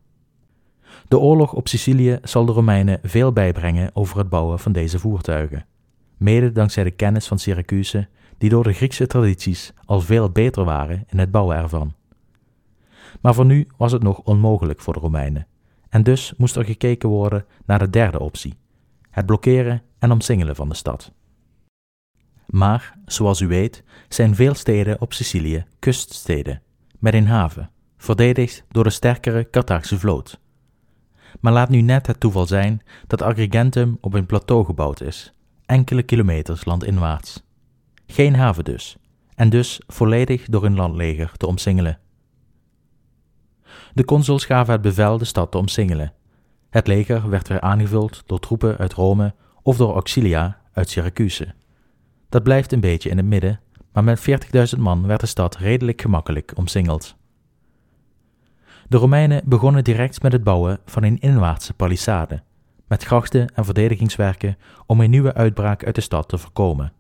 De 1.09 1.19
oorlog 1.19 1.53
op 1.53 1.69
Sicilië 1.69 2.19
zal 2.23 2.45
de 2.45 2.53
Romeinen 2.53 2.99
veel 3.03 3.33
bijbrengen 3.33 3.91
over 3.93 4.19
het 4.19 4.29
bouwen 4.29 4.59
van 4.59 4.73
deze 4.73 4.99
voertuigen, 4.99 5.67
mede 6.17 6.53
dankzij 6.53 6.85
de 6.85 6.91
kennis 6.91 7.27
van 7.27 7.39
Syracuse, 7.39 8.09
die 8.39 8.51
door 8.51 8.63
de 8.63 8.73
Griekse 8.73 9.07
tradities 9.07 9.73
al 9.85 10.01
veel 10.01 10.31
beter 10.31 10.65
waren 10.65 11.05
in 11.07 11.19
het 11.19 11.31
bouwen 11.31 11.57
ervan. 11.57 11.95
Maar 13.21 13.35
voor 13.35 13.47
nu 13.47 13.67
was 13.77 13.93
het 13.93 14.03
nog 14.03 14.19
onmogelijk 14.19 14.81
voor 14.81 14.93
de 14.93 15.01
Romeinen, 15.01 15.47
en 15.89 16.03
dus 16.03 16.35
moest 16.37 16.57
er 16.57 16.65
gekeken 16.65 17.09
worden 17.09 17.45
naar 17.67 17.79
de 17.79 17.91
derde 17.91 18.21
optie: 18.21 18.55
het 19.11 19.27
blokkeren 19.27 19.83
en 19.99 20.11
omsingelen 20.11 20.57
van 20.57 20.69
de 20.69 20.75
stad. 20.75 21.13
Maar, 22.47 22.99
zoals 23.05 23.41
u 23.41 23.47
weet, 23.47 23.83
zijn 24.09 24.35
veel 24.35 24.55
steden 24.55 25.01
op 25.01 25.13
Sicilië 25.13 25.65
kuststeden, 25.79 26.63
met 26.99 27.15
een 27.15 27.27
haven, 27.27 27.71
verdedigd 27.97 28.65
door 28.69 28.85
de 28.85 28.91
sterkere 28.91 29.51
Carthaagse 29.51 29.99
vloot. 29.99 30.41
Maar 31.41 31.53
laat 31.53 31.69
nu 31.69 31.81
net 31.81 32.07
het 32.07 32.21
toeval 32.21 32.47
zijn 32.47 32.83
dat 33.07 33.23
Agrigentum 33.23 33.99
op 34.01 34.15
een 34.15 34.27
plateau 34.27 34.65
gebouwd 34.65 35.01
is, 35.01 35.33
enkele 35.67 36.03
kilometers 36.03 36.65
landinwaarts. 36.65 37.43
Geen 38.07 38.35
haven 38.35 38.65
dus, 38.65 38.97
en 39.35 39.51
dus 39.51 39.81
volledig 39.87 40.45
door 40.45 40.65
een 40.65 40.77
landleger 40.77 41.33
te 41.37 41.47
omsingelen. 41.47 41.99
De 43.95 44.05
consuls 44.05 44.45
gaven 44.45 44.73
het 44.73 44.83
bevel 44.83 45.19
de 45.19 45.25
stad 45.25 45.51
te 45.51 45.59
omsingelen. 45.59 46.13
Het 46.71 46.87
leger 46.87 47.29
werd 47.29 47.49
weer 47.49 47.61
aangevuld 47.61 48.23
door 48.27 48.41
troepen 48.41 48.77
uit 48.77 48.93
Rome 48.93 49.35
of 49.63 49.77
door 49.77 49.93
auxilia 49.93 50.61
uit 50.73 50.91
Syracuse. 50.91 51.55
Dat 52.29 52.43
blijft 52.43 52.73
een 52.73 52.81
beetje 52.81 53.11
in 53.11 53.17
het 53.17 53.27
midden, 53.27 53.61
maar 53.93 54.05
met 54.05 54.21
40.000 54.75 54.81
man 54.81 55.07
werd 55.07 55.21
de 55.21 55.27
stad 55.27 55.57
redelijk 55.57 56.01
gemakkelijk 56.01 56.53
omsingeld. 56.55 57.17
De 58.89 58.97
Romeinen 58.97 59.43
begonnen 59.45 59.85
direct 59.85 60.23
met 60.23 60.33
het 60.33 60.45
bouwen 60.45 60.79
van 60.85 61.03
een 61.03 61.19
inwaartse 61.19 61.75
palissade, 61.75 62.43
met 62.89 63.05
grachten 63.05 63.55
en 63.55 63.65
verdedigingswerken 63.65 64.57
om 64.87 65.01
een 65.01 65.11
nieuwe 65.11 65.35
uitbraak 65.35 65.85
uit 65.85 65.95
de 65.95 66.01
stad 66.01 66.29
te 66.29 66.39
voorkomen. 66.39 66.93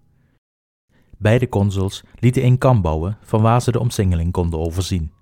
Beide 1.19 1.49
consuls 1.49 2.05
lieten 2.19 2.45
een 2.45 2.59
kam 2.59 2.83
bouwen 2.83 3.19
van 3.21 3.43
waar 3.43 3.63
ze 3.63 3.73
de 3.73 3.81
omsingeling 3.81 4.33
konden 4.33 4.61
overzien. 4.61 5.13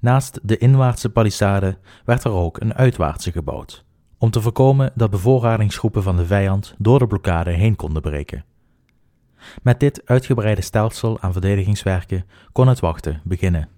Naast 0.00 0.38
de 0.42 0.58
inwaartse 0.58 1.10
palissade 1.10 1.78
werd 2.04 2.24
er 2.24 2.32
ook 2.32 2.60
een 2.60 2.74
uitwaartse 2.74 3.32
gebouwd, 3.32 3.84
om 4.18 4.30
te 4.30 4.40
voorkomen 4.40 4.92
dat 4.94 5.10
bevoorradingsgroepen 5.10 6.02
van 6.02 6.16
de 6.16 6.26
vijand 6.26 6.74
door 6.78 6.98
de 6.98 7.06
blokkade 7.06 7.50
heen 7.50 7.76
konden 7.76 8.02
breken. 8.02 8.44
Met 9.62 9.80
dit 9.80 10.02
uitgebreide 10.04 10.62
stelsel 10.62 11.20
aan 11.20 11.32
verdedigingswerken 11.32 12.24
kon 12.52 12.68
het 12.68 12.80
wachten 12.80 13.20
beginnen. 13.24 13.75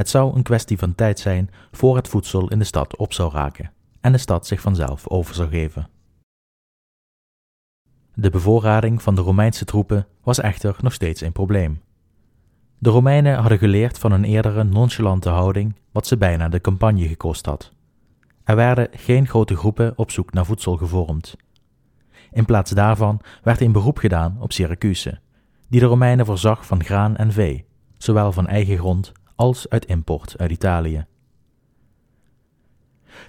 Het 0.00 0.08
zou 0.08 0.36
een 0.36 0.42
kwestie 0.42 0.78
van 0.78 0.94
tijd 0.94 1.18
zijn 1.18 1.50
voor 1.72 1.96
het 1.96 2.08
voedsel 2.08 2.48
in 2.48 2.58
de 2.58 2.64
stad 2.64 2.96
op 2.96 3.12
zou 3.12 3.32
raken 3.32 3.72
en 4.00 4.12
de 4.12 4.18
stad 4.18 4.46
zich 4.46 4.60
vanzelf 4.60 5.08
over 5.08 5.34
zou 5.34 5.48
geven. 5.48 5.88
De 8.14 8.30
bevoorrading 8.30 9.02
van 9.02 9.14
de 9.14 9.20
Romeinse 9.20 9.64
troepen 9.64 10.06
was 10.22 10.40
echter 10.40 10.76
nog 10.80 10.92
steeds 10.92 11.20
een 11.20 11.32
probleem. 11.32 11.80
De 12.78 12.90
Romeinen 12.90 13.38
hadden 13.38 13.58
geleerd 13.58 13.98
van 13.98 14.12
een 14.12 14.24
eerdere 14.24 14.64
nonchalante 14.64 15.28
houding 15.28 15.74
wat 15.92 16.06
ze 16.06 16.16
bijna 16.16 16.48
de 16.48 16.60
campagne 16.60 17.08
gekost 17.08 17.46
had. 17.46 17.72
Er 18.44 18.56
werden 18.56 18.88
geen 18.92 19.26
grote 19.28 19.56
groepen 19.56 19.92
op 19.96 20.10
zoek 20.10 20.32
naar 20.32 20.46
voedsel 20.46 20.76
gevormd. 20.76 21.36
In 22.30 22.44
plaats 22.44 22.70
daarvan 22.70 23.20
werd 23.42 23.60
een 23.60 23.72
beroep 23.72 23.98
gedaan 23.98 24.36
op 24.40 24.52
Syracuse, 24.52 25.20
die 25.68 25.80
de 25.80 25.86
Romeinen 25.86 26.26
voorzag 26.26 26.66
van 26.66 26.84
graan 26.84 27.16
en 27.16 27.32
vee, 27.32 27.64
zowel 27.98 28.32
van 28.32 28.46
eigen 28.46 28.78
grond 28.78 29.12
als 29.40 29.68
uit 29.68 29.86
import 29.86 30.34
uit 30.38 30.50
Italië. 30.50 31.06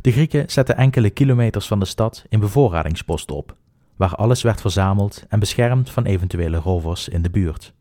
De 0.02 0.12
Grieken 0.12 0.50
zetten 0.50 0.78
enkele 0.78 1.10
kilometers 1.10 1.68
van 1.68 1.80
de 1.80 1.86
stad 1.86 2.26
in 2.30 2.40
bevoorradingsposten 2.40 3.36
op, 3.36 3.56
waar 3.96 4.16
alles 4.16 4.42
werd 4.42 4.62
verzameld 4.62 5.26
en 5.30 5.40
beschermd 5.40 5.90
van 5.90 6.06
eventuele 6.06 6.58
rovers 6.58 7.10
in 7.10 7.22
de 7.22 7.30
buurt. 7.30 7.74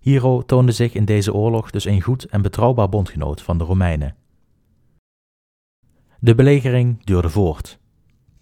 Hero 0.00 0.42
toonde 0.42 0.72
zich 0.72 0.94
in 0.94 1.04
deze 1.04 1.34
oorlog 1.34 1.70
dus 1.70 1.84
een 1.84 2.02
goed 2.02 2.24
en 2.24 2.42
betrouwbaar 2.42 2.88
bondgenoot 2.88 3.42
van 3.42 3.58
de 3.58 3.64
Romeinen. 3.64 4.16
De 6.18 6.34
belegering 6.34 7.04
duurde 7.04 7.30
voort, 7.30 7.78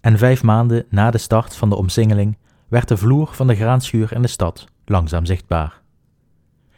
en 0.01 0.17
vijf 0.17 0.43
maanden 0.43 0.85
na 0.89 1.11
de 1.11 1.17
start 1.17 1.55
van 1.55 1.69
de 1.69 1.75
omsingeling 1.75 2.37
werd 2.67 2.87
de 2.87 2.97
vloer 2.97 3.27
van 3.33 3.47
de 3.47 3.55
graanschuur 3.55 4.13
in 4.13 4.21
de 4.21 4.27
stad 4.27 4.65
langzaam 4.85 5.25
zichtbaar. 5.25 5.81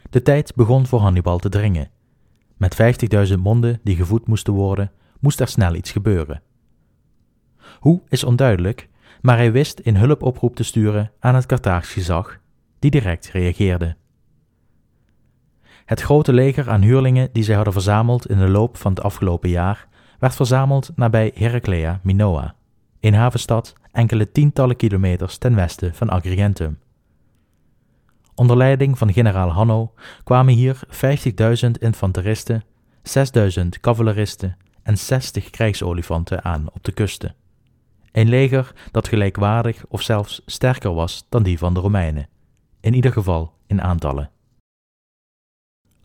De 0.09 0.21
tijd 0.21 0.55
begon 0.55 0.85
voor 0.85 0.99
Hannibal 0.99 1.37
te 1.37 1.49
dringen. 1.49 1.95
Met 2.57 2.77
50.000 3.29 3.33
monden 3.39 3.79
die 3.83 3.95
gevoed 3.95 4.27
moesten 4.27 4.53
worden, 4.53 4.91
moest 5.19 5.39
er 5.39 5.47
snel 5.47 5.75
iets 5.75 5.91
gebeuren. 5.91 6.41
Hoe 7.79 8.01
is 8.09 8.23
onduidelijk, 8.23 8.89
maar 9.21 9.37
hij 9.37 9.51
wist 9.51 9.79
in 9.79 9.95
hulpoproep 9.95 10.55
te 10.55 10.63
sturen 10.63 11.11
aan 11.19 11.35
het 11.35 11.45
Carthaagse 11.45 11.93
gezag, 11.93 12.39
die 12.79 12.91
direct 12.91 13.29
reageerde. 13.31 13.95
Het 15.85 16.01
grote 16.01 16.33
leger 16.33 16.69
aan 16.69 16.81
huurlingen 16.81 17.29
die 17.31 17.43
zij 17.43 17.55
hadden 17.55 17.73
verzameld 17.73 18.29
in 18.29 18.37
de 18.37 18.47
loop 18.47 18.77
van 18.77 18.91
het 18.91 19.03
afgelopen 19.03 19.49
jaar 19.49 19.87
werd 20.19 20.35
verzameld 20.35 20.91
nabij 20.95 21.31
Heraclea 21.35 21.99
Minoa, 22.03 22.55
een 22.99 23.13
havenstad 23.13 23.73
enkele 23.91 24.31
tientallen 24.31 24.75
kilometers 24.75 25.37
ten 25.37 25.55
westen 25.55 25.95
van 25.95 26.09
Agrigentum. 26.09 26.79
Onder 28.39 28.57
leiding 28.57 28.97
van 28.97 29.13
generaal 29.13 29.49
Hanno 29.49 29.93
kwamen 30.23 30.53
hier 30.53 30.79
50.000 31.63 31.71
infanteristen, 31.79 32.63
6.000 33.61 33.67
cavaleristen 33.81 34.57
en 34.83 34.97
60 34.97 35.49
krijgsolifanten 35.49 36.43
aan 36.43 36.65
op 36.73 36.83
de 36.83 36.91
kusten. 36.91 37.35
Een 38.11 38.29
leger 38.29 38.73
dat 38.91 39.07
gelijkwaardig 39.07 39.85
of 39.87 40.01
zelfs 40.01 40.41
sterker 40.45 40.93
was 40.93 41.25
dan 41.29 41.43
die 41.43 41.57
van 41.57 41.73
de 41.73 41.79
Romeinen, 41.79 42.27
in 42.79 42.93
ieder 42.93 43.11
geval 43.11 43.53
in 43.67 43.81
aantallen. 43.81 44.29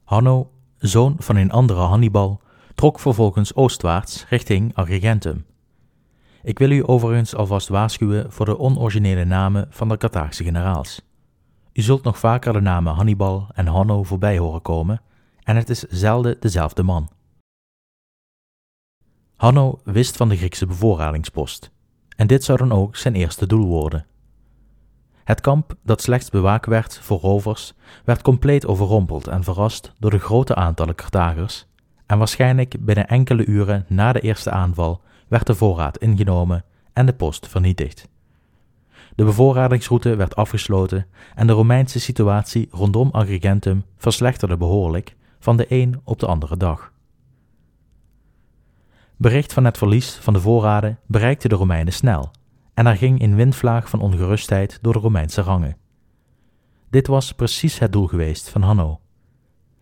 Hanno, 0.05 0.51
zoon 0.79 1.17
van 1.19 1.37
een 1.37 1.51
andere 1.51 1.81
Hannibal, 1.81 2.41
trok 2.75 3.01
vervolgens 3.01 3.55
oostwaarts 3.55 4.29
richting 4.29 4.75
Agrigentum. 4.75 5.47
Ik 6.43 6.59
wil 6.59 6.71
u 6.71 6.83
overigens 6.87 7.35
alvast 7.35 7.69
waarschuwen 7.69 8.33
voor 8.33 8.47
de 8.47 8.59
onoriginele 8.59 9.25
namen 9.25 9.67
van 9.71 9.89
de 9.89 9.97
Carthaagse 9.97 10.45
generaals. 10.45 11.12
U 11.73 11.83
zult 11.83 12.03
nog 12.03 12.19
vaker 12.19 12.53
de 12.53 12.61
namen 12.61 12.95
Hannibal 12.95 13.49
en 13.55 13.67
Hanno 13.67 14.03
voorbij 14.03 14.39
horen 14.39 14.63
komen, 14.63 15.01
en 15.43 15.57
het 15.57 15.71
is 15.71 15.83
zelden 15.83 16.37
dezelfde 16.41 16.83
man. 16.83 17.11
Hanno 19.37 19.81
wist 19.85 20.17
van 20.17 20.29
de 20.29 20.37
Griekse 20.37 20.67
bevoorradingspost, 20.67 21.71
en 22.17 22.27
dit 22.27 22.45
zou 22.45 22.59
dan 22.59 22.73
ook 22.73 22.97
zijn 22.97 23.15
eerste 23.15 23.47
doel 23.47 23.67
worden. 23.67 24.07
Het 25.25 25.41
kamp, 25.41 25.75
dat 25.83 26.03
slechts 26.03 26.31
bewaakt 26.31 26.67
werd 26.67 26.99
voor 26.99 27.19
rovers, 27.19 27.75
werd 28.05 28.23
compleet 28.23 28.67
overrompeld 28.67 29.27
en 29.27 29.45
verrast 29.45 29.93
door 29.99 30.11
de 30.11 30.19
grote 30.19 30.55
aantallen 30.55 30.95
Carthagers, 30.95 31.67
en 32.07 32.19
waarschijnlijk 32.19 32.77
binnen 32.81 33.09
enkele 33.09 33.47
uren 33.47 33.85
na 33.89 34.13
de 34.13 34.21
eerste 34.21 34.51
aanval 34.51 35.03
werd 35.29 35.47
de 35.47 35.55
voorraad 35.55 35.99
ingenomen 35.99 36.65
en 36.93 37.07
de 37.07 37.15
post 37.15 37.49
vernietigd. 37.49 38.09
De 39.15 39.25
bevoorradingsroute 39.25 40.17
werd 40.17 40.37
afgesloten 40.37 41.07
en 41.35 41.47
de 41.47 41.53
Romeinse 41.53 42.01
situatie 42.01 42.69
rondom 42.71 43.09
Agrigentum 43.13 43.85
verslechterde 43.97 44.57
behoorlijk 44.57 45.17
van 45.39 45.57
de 45.57 45.67
een 45.69 46.01
op 46.05 46.19
de 46.19 46.27
andere 46.27 46.57
dag. 46.57 46.93
Bericht 49.17 49.53
van 49.53 49.65
het 49.65 49.79
verlies 49.79 50.15
van 50.15 50.33
de 50.33 50.41
voorraden 50.41 50.99
bereikte 51.07 51.49
de 51.49 51.55
Romeinen 51.55 51.93
snel 51.93 52.31
en 52.75 52.87
er 52.87 52.97
ging 52.97 53.23
een 53.23 53.35
windvlaag 53.35 53.89
van 53.89 54.01
ongerustheid 54.01 54.79
door 54.83 54.93
de 54.93 54.99
Romeinse 54.99 55.41
rangen. 55.41 55.77
Dit 56.91 57.07
was 57.07 57.33
precies 57.33 57.79
het 57.79 57.93
doel 57.93 58.07
geweest 58.07 58.49
van 58.49 58.63
Hanno. 58.63 59.01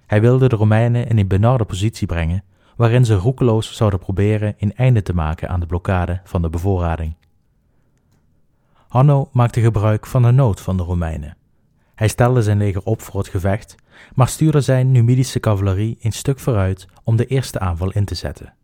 Hij 0.06 0.20
wilde 0.20 0.48
de 0.48 0.56
Romeinen 0.56 1.06
in 1.06 1.18
een 1.18 1.28
benarde 1.28 1.64
positie 1.64 2.06
brengen, 2.06 2.44
waarin 2.76 3.04
ze 3.04 3.14
roekeloos 3.14 3.74
zouden 3.74 3.98
proberen 3.98 4.54
een 4.58 4.74
einde 4.74 5.02
te 5.02 5.14
maken 5.14 5.48
aan 5.48 5.60
de 5.60 5.66
blokkade 5.66 6.20
van 6.24 6.42
de 6.42 6.50
bevoorrading. 6.50 7.14
Hanno 8.90 9.28
maakte 9.32 9.60
gebruik 9.60 10.06
van 10.06 10.22
de 10.22 10.30
nood 10.30 10.60
van 10.60 10.76
de 10.76 10.82
Romeinen. 10.82 11.36
Hij 11.94 12.08
stelde 12.08 12.42
zijn 12.42 12.58
leger 12.58 12.82
op 12.82 13.02
voor 13.02 13.20
het 13.20 13.28
gevecht, 13.28 13.74
maar 14.14 14.28
stuurde 14.28 14.60
zijn 14.60 14.92
Numidische 14.92 15.40
cavalerie 15.40 15.98
een 16.00 16.12
stuk 16.12 16.38
vooruit 16.38 16.86
om 17.04 17.16
de 17.16 17.26
eerste 17.26 17.58
aanval 17.58 17.92
in 17.92 18.04
te 18.04 18.14
zetten. 18.14 18.54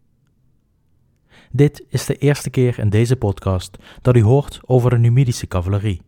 Dit 1.50 1.84
is 1.88 2.06
de 2.06 2.16
eerste 2.16 2.50
keer 2.50 2.78
in 2.78 2.88
deze 2.88 3.16
podcast 3.16 3.76
dat 4.02 4.16
u 4.16 4.22
hoort 4.22 4.60
over 4.64 4.90
de 4.90 4.98
Numidische 4.98 5.46
cavalerie. 5.46 6.02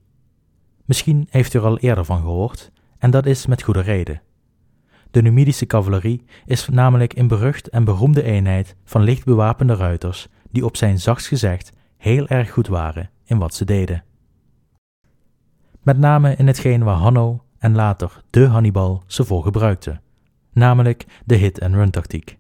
Misschien 0.85 1.27
heeft 1.31 1.55
u 1.55 1.59
er 1.59 1.65
al 1.65 1.79
eerder 1.79 2.05
van 2.05 2.21
gehoord, 2.21 2.71
en 2.99 3.11
dat 3.11 3.27
is 3.27 3.47
met 3.47 3.63
goede 3.63 3.81
reden. 3.81 4.23
De 5.11 5.23
Numidische 5.23 5.67
cavalerie 5.67 6.25
is 6.47 6.69
namelijk 6.69 7.17
een 7.17 7.29
berucht 7.29 7.69
en 7.69 7.85
beroemde 7.85 8.23
eenheid 8.23 8.77
van 8.85 9.03
licht 9.03 9.25
bewapende 9.25 9.75
ruiters 9.75 10.29
die 10.51 10.65
op 10.65 10.77
zijn 10.77 10.99
zachts 11.01 11.29
gezegd 11.29 11.73
heel 11.97 12.29
erg 12.29 12.51
goed 12.51 12.67
waren 12.67 13.11
in 13.25 13.39
wat 13.39 13.55
ze 13.55 13.65
deden. 13.65 14.07
Met 15.89 15.99
name 15.99 16.37
in 16.37 16.47
hetgeen 16.47 16.85
waar 16.85 16.97
Hanno 16.97 17.45
en 17.59 17.75
later 17.75 18.23
de 18.31 18.47
Hannibal 18.47 19.03
ze 19.07 19.25
voor 19.25 19.43
gebruikte, 19.43 20.01
namelijk 20.53 21.07
de 21.25 21.35
hit-and-run 21.35 21.91
tactiek. 21.91 22.39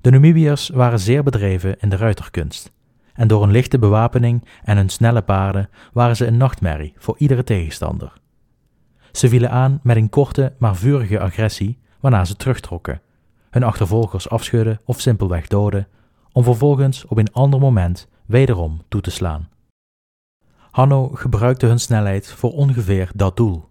De 0.00 0.10
Numibiërs 0.10 0.68
waren 0.68 1.00
zeer 1.00 1.22
bedreven 1.22 1.80
in 1.80 1.88
de 1.88 1.96
ruiterkunst, 1.96 2.72
en 3.12 3.28
door 3.28 3.42
een 3.42 3.50
lichte 3.50 3.78
bewapening 3.78 4.44
en 4.62 4.76
hun 4.76 4.88
snelle 4.88 5.22
paarden 5.22 5.68
waren 5.92 6.16
ze 6.16 6.26
een 6.26 6.36
nachtmerrie 6.36 6.94
voor 6.96 7.14
iedere 7.18 7.44
tegenstander. 7.44 8.12
Ze 9.12 9.28
vielen 9.28 9.50
aan 9.50 9.80
met 9.82 9.96
een 9.96 10.08
korte 10.08 10.52
maar 10.58 10.76
vurige 10.76 11.20
agressie, 11.20 11.78
waarna 12.00 12.24
ze 12.24 12.36
terugtrokken, 12.36 13.00
hun 13.50 13.62
achtervolgers 13.62 14.30
afschudden 14.30 14.80
of 14.84 15.00
simpelweg 15.00 15.46
doden, 15.46 15.88
om 16.32 16.44
vervolgens 16.44 17.06
op 17.06 17.18
een 17.18 17.32
ander 17.32 17.60
moment 17.60 18.08
wederom 18.26 18.82
toe 18.88 19.00
te 19.00 19.10
slaan. 19.10 19.48
Hanno 20.78 21.08
gebruikte 21.14 21.66
hun 21.66 21.78
snelheid 21.78 22.32
voor 22.32 22.52
ongeveer 22.52 23.10
dat 23.14 23.36
doel. 23.36 23.68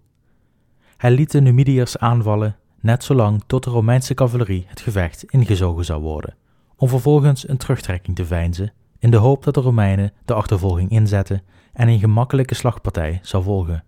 Hij 0.97 1.11
liet 1.11 1.31
de 1.31 1.41
Numidiërs 1.41 1.97
aanvallen 1.97 2.55
net 2.79 3.03
zolang 3.03 3.43
tot 3.45 3.63
de 3.63 3.69
Romeinse 3.69 4.13
cavalerie 4.13 4.65
het 4.67 4.81
gevecht 4.81 5.23
ingezogen 5.23 5.85
zou 5.85 6.01
worden, 6.01 6.35
om 6.75 6.89
vervolgens 6.89 7.47
een 7.49 7.57
terugtrekking 7.57 8.15
te 8.15 8.25
veinzen, 8.25 8.73
in 8.99 9.11
de 9.11 9.17
hoop 9.17 9.43
dat 9.43 9.53
de 9.53 9.59
Romeinen 9.59 10.11
de 10.25 10.33
achtervolging 10.33 10.89
inzetten 10.89 11.41
en 11.73 11.87
een 11.87 11.99
gemakkelijke 11.99 12.55
slagpartij 12.55 13.19
zou 13.21 13.43
volgen. 13.43 13.83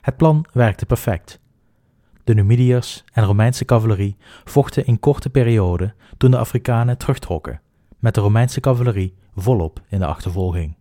Het 0.00 0.16
plan 0.16 0.44
werkte 0.52 0.86
perfect. 0.86 1.40
De 2.24 2.34
Numidiërs 2.34 3.04
en 3.12 3.24
Romeinse 3.24 3.64
cavalerie 3.64 4.16
vochten 4.44 4.86
in 4.86 5.00
korte 5.00 5.30
periode 5.30 5.94
toen 6.16 6.30
de 6.30 6.38
Afrikanen 6.38 6.98
terugtrokken, 6.98 7.60
met 7.98 8.14
de 8.14 8.20
Romeinse 8.20 8.60
cavalerie 8.60 9.14
volop 9.34 9.80
in 9.88 9.98
de 9.98 10.06
achtervolging. 10.06 10.80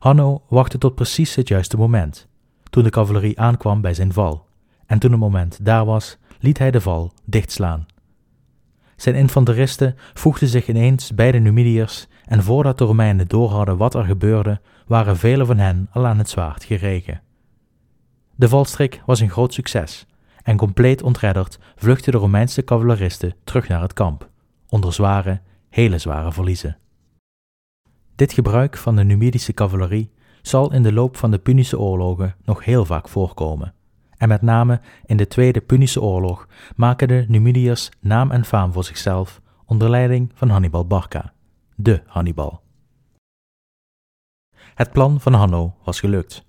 Hanno 0.00 0.42
wachtte 0.48 0.78
tot 0.78 0.94
precies 0.94 1.34
het 1.34 1.48
juiste 1.48 1.76
moment, 1.76 2.28
toen 2.70 2.84
de 2.84 2.90
cavalerie 2.90 3.40
aankwam 3.40 3.80
bij 3.80 3.94
zijn 3.94 4.12
val, 4.12 4.46
en 4.86 4.98
toen 4.98 5.10
het 5.10 5.20
moment 5.20 5.64
daar 5.64 5.84
was, 5.84 6.18
liet 6.38 6.58
hij 6.58 6.70
de 6.70 6.80
val 6.80 7.12
dichtslaan. 7.24 7.86
Zijn 8.96 9.14
infanteristen 9.14 9.96
voegden 10.14 10.48
zich 10.48 10.68
ineens 10.68 11.14
bij 11.14 11.32
de 11.32 11.38
Numidiërs 11.38 12.06
en 12.24 12.42
voordat 12.42 12.78
de 12.78 12.84
Romeinen 12.84 13.28
doorhadden 13.28 13.76
wat 13.76 13.94
er 13.94 14.04
gebeurde, 14.04 14.60
waren 14.86 15.16
velen 15.16 15.46
van 15.46 15.58
hen 15.58 15.88
al 15.92 16.06
aan 16.06 16.18
het 16.18 16.28
zwaard 16.28 16.64
geregen. 16.64 17.22
De 18.34 18.48
valstrik 18.48 19.02
was 19.06 19.20
een 19.20 19.30
groot 19.30 19.54
succes 19.54 20.06
en 20.42 20.56
compleet 20.56 21.02
ontredderd 21.02 21.58
vluchtten 21.76 22.12
de 22.12 22.18
Romeinse 22.18 22.64
cavaleristen 22.64 23.34
terug 23.44 23.68
naar 23.68 23.82
het 23.82 23.92
kamp, 23.92 24.28
onder 24.68 24.92
zware, 24.92 25.40
hele 25.68 25.98
zware 25.98 26.32
verliezen. 26.32 26.76
Dit 28.20 28.32
gebruik 28.32 28.76
van 28.76 28.96
de 28.96 29.04
Numidische 29.04 29.52
cavalerie 29.52 30.10
zal 30.42 30.72
in 30.72 30.82
de 30.82 30.92
loop 30.92 31.16
van 31.16 31.30
de 31.30 31.38
Punische 31.38 31.78
oorlogen 31.78 32.34
nog 32.44 32.64
heel 32.64 32.84
vaak 32.84 33.08
voorkomen. 33.08 33.74
En 34.16 34.28
met 34.28 34.42
name 34.42 34.80
in 35.06 35.16
de 35.16 35.26
Tweede 35.26 35.60
Punische 35.60 36.02
oorlog 36.02 36.48
maken 36.76 37.08
de 37.08 37.24
Numidiërs 37.28 37.90
naam 38.00 38.30
en 38.30 38.44
faam 38.44 38.72
voor 38.72 38.84
zichzelf 38.84 39.40
onder 39.66 39.90
leiding 39.90 40.30
van 40.34 40.48
Hannibal 40.48 40.86
Barca, 40.86 41.32
de 41.76 42.02
Hannibal. 42.06 42.62
Het 44.74 44.92
plan 44.92 45.20
van 45.20 45.32
Hanno 45.32 45.74
was 45.84 46.00
gelukt. 46.00 46.44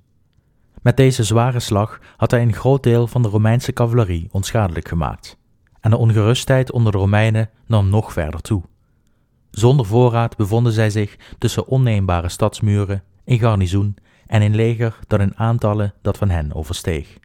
Met 0.82 0.98
deze 0.98 1.24
zware 1.24 1.60
slag 1.60 2.00
had 2.18 2.32
hij 2.32 2.42
een 2.42 2.54
groot 2.54 2.84
deel 2.84 3.08
van 3.08 3.22
de 3.22 3.30
Romeinse 3.30 3.74
cavalerie 3.74 4.28
onschadelijk 4.32 4.88
gemaakt, 4.88 5.38
en 5.80 5.90
de 5.90 5.98
ongerustheid 5.98 6.72
onder 6.72 6.92
de 6.92 6.98
Romeinen 6.98 7.50
nam 7.66 7.90
nog 7.90 8.14
verder 8.14 8.42
toe. 8.42 8.71
Zonder 9.52 9.86
voorraad 9.86 10.38
bevonden 10.38 10.74
zij 10.74 10.90
zich 10.90 11.18
tussen 11.38 11.68
onneembare 11.68 12.30
stadsmuren, 12.30 13.04
in 13.24 13.40
garnizoen 13.40 13.96
en 14.28 14.42
een 14.42 14.56
leger 14.56 15.00
dat 15.08 15.20
in 15.20 15.38
aantallen 15.38 15.94
dat 16.02 16.18
van 16.18 16.30
hen 16.30 16.54
oversteeg. 16.54 17.18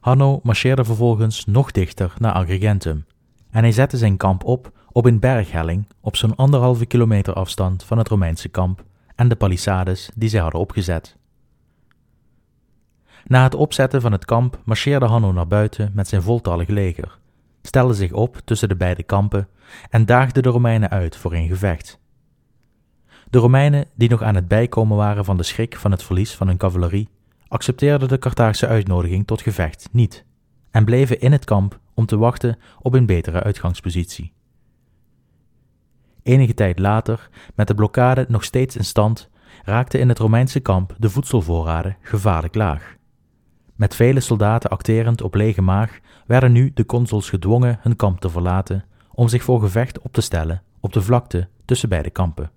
Hanno 0.00 0.40
marcheerde 0.42 0.84
vervolgens 0.84 1.44
nog 1.44 1.70
dichter 1.70 2.14
naar 2.18 2.32
Agrigentum 2.32 3.06
en 3.50 3.62
hij 3.62 3.72
zette 3.72 3.96
zijn 3.96 4.16
kamp 4.16 4.44
op 4.44 4.72
op 4.92 5.04
een 5.04 5.18
berghelling 5.18 5.86
op 6.00 6.16
zo'n 6.16 6.36
anderhalve 6.36 6.86
kilometer 6.86 7.34
afstand 7.34 7.84
van 7.84 7.98
het 7.98 8.08
Romeinse 8.08 8.48
kamp 8.48 8.84
en 9.14 9.28
de 9.28 9.36
palissades 9.36 10.10
die 10.14 10.28
zij 10.28 10.40
hadden 10.40 10.60
opgezet. 10.60 11.16
Na 13.26 13.42
het 13.42 13.54
opzetten 13.54 14.00
van 14.00 14.12
het 14.12 14.24
kamp 14.24 14.58
marcheerde 14.64 15.06
Hanno 15.06 15.32
naar 15.32 15.46
buiten 15.46 15.90
met 15.94 16.08
zijn 16.08 16.22
voltallig 16.22 16.68
leger, 16.68 17.18
stelde 17.62 17.94
zich 17.94 18.12
op 18.12 18.40
tussen 18.44 18.68
de 18.68 18.76
beide 18.76 19.02
kampen 19.02 19.48
en 19.90 20.06
daagde 20.06 20.42
de 20.42 20.48
Romeinen 20.48 20.90
uit 20.90 21.16
voor 21.16 21.32
een 21.32 21.48
gevecht. 21.48 21.98
De 23.30 23.38
Romeinen, 23.38 23.86
die 23.94 24.08
nog 24.08 24.22
aan 24.22 24.34
het 24.34 24.48
bijkomen 24.48 24.96
waren 24.96 25.24
van 25.24 25.36
de 25.36 25.42
schrik 25.42 25.76
van 25.76 25.90
het 25.90 26.02
verlies 26.02 26.34
van 26.34 26.46
hun 26.46 26.56
cavalerie, 26.56 27.08
accepteerden 27.48 28.08
de 28.08 28.18
Carthaagse 28.18 28.66
uitnodiging 28.66 29.26
tot 29.26 29.42
gevecht 29.42 29.88
niet 29.92 30.24
en 30.70 30.84
bleven 30.84 31.20
in 31.20 31.32
het 31.32 31.44
kamp 31.44 31.78
om 31.94 32.06
te 32.06 32.16
wachten 32.16 32.58
op 32.80 32.94
een 32.94 33.06
betere 33.06 33.42
uitgangspositie. 33.42 34.32
Enige 36.22 36.54
tijd 36.54 36.78
later, 36.78 37.28
met 37.54 37.66
de 37.66 37.74
blokkade 37.74 38.24
nog 38.28 38.44
steeds 38.44 38.76
in 38.76 38.84
stand, 38.84 39.28
raakten 39.64 40.00
in 40.00 40.08
het 40.08 40.18
Romeinse 40.18 40.60
kamp 40.60 40.94
de 40.98 41.10
voedselvoorraden 41.10 41.96
gevaarlijk 42.00 42.54
laag. 42.54 42.96
Met 43.74 43.94
vele 43.94 44.20
soldaten 44.20 44.70
acterend 44.70 45.22
op 45.22 45.34
lege 45.34 45.62
maag 45.62 45.98
werden 46.26 46.52
nu 46.52 46.70
de 46.74 46.86
consuls 46.86 47.28
gedwongen 47.28 47.78
hun 47.80 47.96
kamp 47.96 48.20
te 48.20 48.30
verlaten 48.30 48.84
om 49.18 49.28
zich 49.28 49.42
voor 49.42 49.60
gevecht 49.60 50.00
op 50.00 50.12
te 50.12 50.20
stellen 50.20 50.62
op 50.80 50.92
de 50.92 51.02
vlakte 51.02 51.48
tussen 51.64 51.88
beide 51.88 52.10
kampen. 52.10 52.50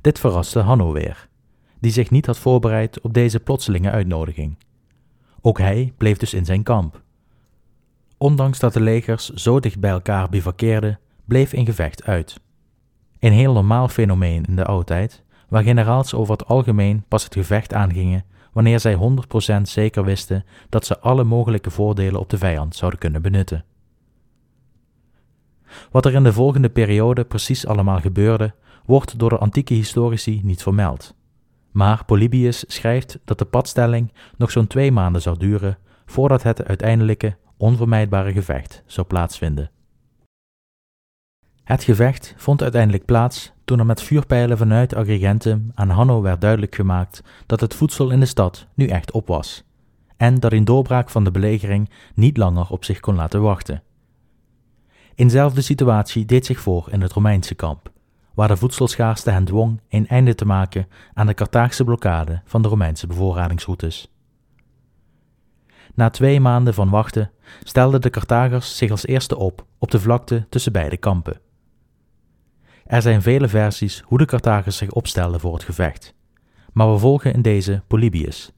Dit 0.00 0.18
verraste 0.18 0.58
Hanno 0.58 0.92
weer, 0.92 1.28
die 1.80 1.90
zich 1.90 2.10
niet 2.10 2.26
had 2.26 2.38
voorbereid 2.38 3.00
op 3.00 3.14
deze 3.14 3.40
plotselinge 3.40 3.90
uitnodiging. 3.90 4.58
Ook 5.40 5.58
hij 5.58 5.92
bleef 5.96 6.16
dus 6.16 6.34
in 6.34 6.44
zijn 6.44 6.62
kamp. 6.62 7.02
Ondanks 8.18 8.58
dat 8.58 8.72
de 8.72 8.80
legers 8.80 9.28
zo 9.28 9.60
dicht 9.60 9.80
bij 9.80 9.90
elkaar 9.90 10.28
bivakkeerden, 10.28 10.98
bleef 11.24 11.52
een 11.52 11.66
gevecht 11.66 12.04
uit. 12.04 12.40
Een 13.18 13.32
heel 13.32 13.52
normaal 13.52 13.88
fenomeen 13.88 14.44
in 14.44 14.56
de 14.56 14.64
oudheid, 14.64 15.22
waar 15.48 15.62
generaals 15.62 16.14
over 16.14 16.32
het 16.32 16.46
algemeen 16.46 17.04
pas 17.08 17.24
het 17.24 17.34
gevecht 17.34 17.74
aangingen 17.74 18.24
wanneer 18.52 18.80
zij 18.80 18.98
100% 19.58 19.62
zeker 19.62 20.04
wisten 20.04 20.44
dat 20.68 20.86
ze 20.86 20.98
alle 20.98 21.24
mogelijke 21.24 21.70
voordelen 21.70 22.20
op 22.20 22.30
de 22.30 22.38
vijand 22.38 22.76
zouden 22.76 23.00
kunnen 23.00 23.22
benutten. 23.22 23.64
Wat 25.90 26.04
er 26.04 26.14
in 26.14 26.24
de 26.24 26.32
volgende 26.32 26.68
periode 26.68 27.24
precies 27.24 27.66
allemaal 27.66 28.00
gebeurde, 28.00 28.54
wordt 28.84 29.18
door 29.18 29.30
de 29.30 29.38
antieke 29.38 29.74
historici 29.74 30.40
niet 30.44 30.62
vermeld. 30.62 31.14
Maar 31.70 32.04
Polybius 32.04 32.64
schrijft 32.66 33.18
dat 33.24 33.38
de 33.38 33.44
padstelling 33.44 34.12
nog 34.36 34.50
zo'n 34.50 34.66
twee 34.66 34.92
maanden 34.92 35.22
zou 35.22 35.38
duren 35.38 35.78
voordat 36.06 36.42
het 36.42 36.64
uiteindelijke, 36.64 37.36
onvermijdbare 37.56 38.32
gevecht 38.32 38.82
zou 38.86 39.06
plaatsvinden. 39.06 39.70
Het 41.64 41.84
gevecht 41.84 42.34
vond 42.36 42.62
uiteindelijk 42.62 43.04
plaats 43.04 43.52
toen 43.64 43.78
er 43.78 43.86
met 43.86 44.02
vuurpijlen 44.02 44.58
vanuit 44.58 44.94
Agrigentum 44.94 45.70
aan 45.74 45.88
Hanno 45.88 46.22
werd 46.22 46.40
duidelijk 46.40 46.74
gemaakt 46.74 47.22
dat 47.46 47.60
het 47.60 47.74
voedsel 47.74 48.10
in 48.10 48.20
de 48.20 48.26
stad 48.26 48.66
nu 48.74 48.86
echt 48.86 49.10
op 49.10 49.26
was, 49.26 49.64
en 50.16 50.34
dat 50.34 50.52
een 50.52 50.64
doorbraak 50.64 51.10
van 51.10 51.24
de 51.24 51.30
belegering 51.30 51.90
niet 52.14 52.36
langer 52.36 52.70
op 52.70 52.84
zich 52.84 53.00
kon 53.00 53.14
laten 53.14 53.42
wachten. 53.42 53.82
Eenzelfde 55.18 55.60
situatie 55.60 56.24
deed 56.24 56.46
zich 56.46 56.60
voor 56.60 56.88
in 56.90 57.00
het 57.00 57.12
Romeinse 57.12 57.54
kamp, 57.54 57.90
waar 58.34 58.48
de 58.48 58.56
voedselschaarste 58.56 59.30
hen 59.30 59.44
dwong 59.44 59.80
een 59.88 60.08
einde 60.08 60.34
te 60.34 60.44
maken 60.44 60.88
aan 61.14 61.26
de 61.26 61.34
Carthaagse 61.34 61.84
blokkade 61.84 62.42
van 62.44 62.62
de 62.62 62.68
Romeinse 62.68 63.06
bevoorradingsroutes. 63.06 64.12
Na 65.94 66.10
twee 66.10 66.40
maanden 66.40 66.74
van 66.74 66.90
wachten 66.90 67.30
stelden 67.62 68.00
de 68.00 68.10
Carthagers 68.10 68.76
zich 68.76 68.90
als 68.90 69.06
eerste 69.06 69.36
op 69.36 69.66
op 69.78 69.90
de 69.90 70.00
vlakte 70.00 70.46
tussen 70.48 70.72
beide 70.72 70.96
kampen. 70.96 71.40
Er 72.86 73.02
zijn 73.02 73.22
vele 73.22 73.48
versies 73.48 74.02
hoe 74.04 74.18
de 74.18 74.26
Carthagers 74.26 74.76
zich 74.76 74.90
opstelden 74.90 75.40
voor 75.40 75.54
het 75.54 75.64
gevecht, 75.64 76.14
maar 76.72 76.92
we 76.92 76.98
volgen 76.98 77.32
in 77.32 77.42
deze 77.42 77.82
Polybius, 77.86 78.52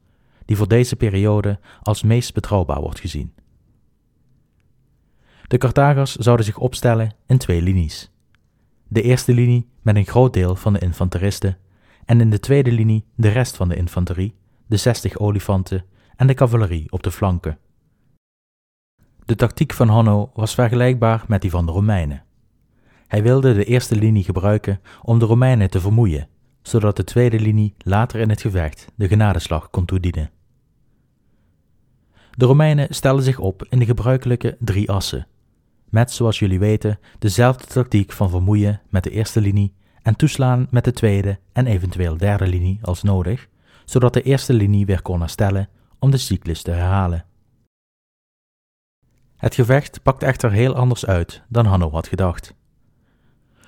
die 0.44 0.56
voor 0.56 0.68
deze 0.68 0.96
periode 0.96 1.58
als 1.82 2.02
meest 2.02 2.34
betrouwbaar 2.34 2.80
wordt 2.80 3.00
gezien. 3.00 3.34
De 5.50 5.58
Carthagers 5.58 6.16
zouden 6.16 6.46
zich 6.46 6.58
opstellen 6.58 7.14
in 7.26 7.38
twee 7.38 7.62
linies. 7.62 8.10
De 8.88 9.02
eerste 9.02 9.32
linie 9.32 9.68
met 9.82 9.96
een 9.96 10.06
groot 10.06 10.32
deel 10.32 10.56
van 10.56 10.72
de 10.72 10.78
infanteristen 10.78 11.58
en 12.04 12.20
in 12.20 12.30
de 12.30 12.40
tweede 12.40 12.72
linie 12.72 13.04
de 13.14 13.28
rest 13.28 13.56
van 13.56 13.68
de 13.68 13.76
infanterie, 13.76 14.34
de 14.66 14.76
60 14.76 15.18
olifanten 15.18 15.84
en 16.16 16.26
de 16.26 16.34
cavalerie 16.34 16.92
op 16.92 17.02
de 17.02 17.10
flanken. 17.10 17.58
De 19.24 19.34
tactiek 19.34 19.72
van 19.72 19.88
Hanno 19.88 20.30
was 20.34 20.54
vergelijkbaar 20.54 21.24
met 21.28 21.40
die 21.40 21.50
van 21.50 21.66
de 21.66 21.72
Romeinen. 21.72 22.24
Hij 23.06 23.22
wilde 23.22 23.54
de 23.54 23.64
eerste 23.64 23.96
linie 23.96 24.24
gebruiken 24.24 24.80
om 25.02 25.18
de 25.18 25.24
Romeinen 25.24 25.70
te 25.70 25.80
vermoeien, 25.80 26.28
zodat 26.62 26.96
de 26.96 27.04
tweede 27.04 27.40
linie 27.40 27.74
later 27.78 28.20
in 28.20 28.30
het 28.30 28.40
gevecht 28.40 28.86
de 28.94 29.08
genadeslag 29.08 29.70
kon 29.70 29.84
toedienen. 29.84 30.30
De 32.30 32.46
Romeinen 32.46 32.94
stelden 32.94 33.24
zich 33.24 33.38
op 33.38 33.66
in 33.68 33.78
de 33.78 33.84
gebruikelijke 33.84 34.56
drie 34.58 34.90
assen, 34.90 35.26
met 35.90 36.10
zoals 36.10 36.38
jullie 36.38 36.58
weten 36.58 36.98
dezelfde 37.18 37.66
tactiek 37.66 38.12
van 38.12 38.30
vermoeien 38.30 38.80
met 38.88 39.04
de 39.04 39.10
eerste 39.10 39.40
linie 39.40 39.74
en 40.02 40.16
toeslaan 40.16 40.66
met 40.70 40.84
de 40.84 40.92
tweede 40.92 41.38
en 41.52 41.66
eventueel 41.66 42.16
derde 42.16 42.46
linie 42.46 42.78
als 42.82 43.02
nodig, 43.02 43.48
zodat 43.84 44.12
de 44.12 44.22
eerste 44.22 44.52
linie 44.52 44.86
weer 44.86 45.02
kon 45.02 45.20
herstellen 45.20 45.68
om 45.98 46.10
de 46.10 46.16
cyclus 46.16 46.62
te 46.62 46.70
herhalen. 46.70 47.24
Het 49.36 49.54
gevecht 49.54 50.02
pakte 50.02 50.26
echter 50.26 50.52
heel 50.52 50.74
anders 50.74 51.06
uit 51.06 51.42
dan 51.48 51.66
Hanno 51.66 51.90
had 51.90 52.08
gedacht. 52.08 52.54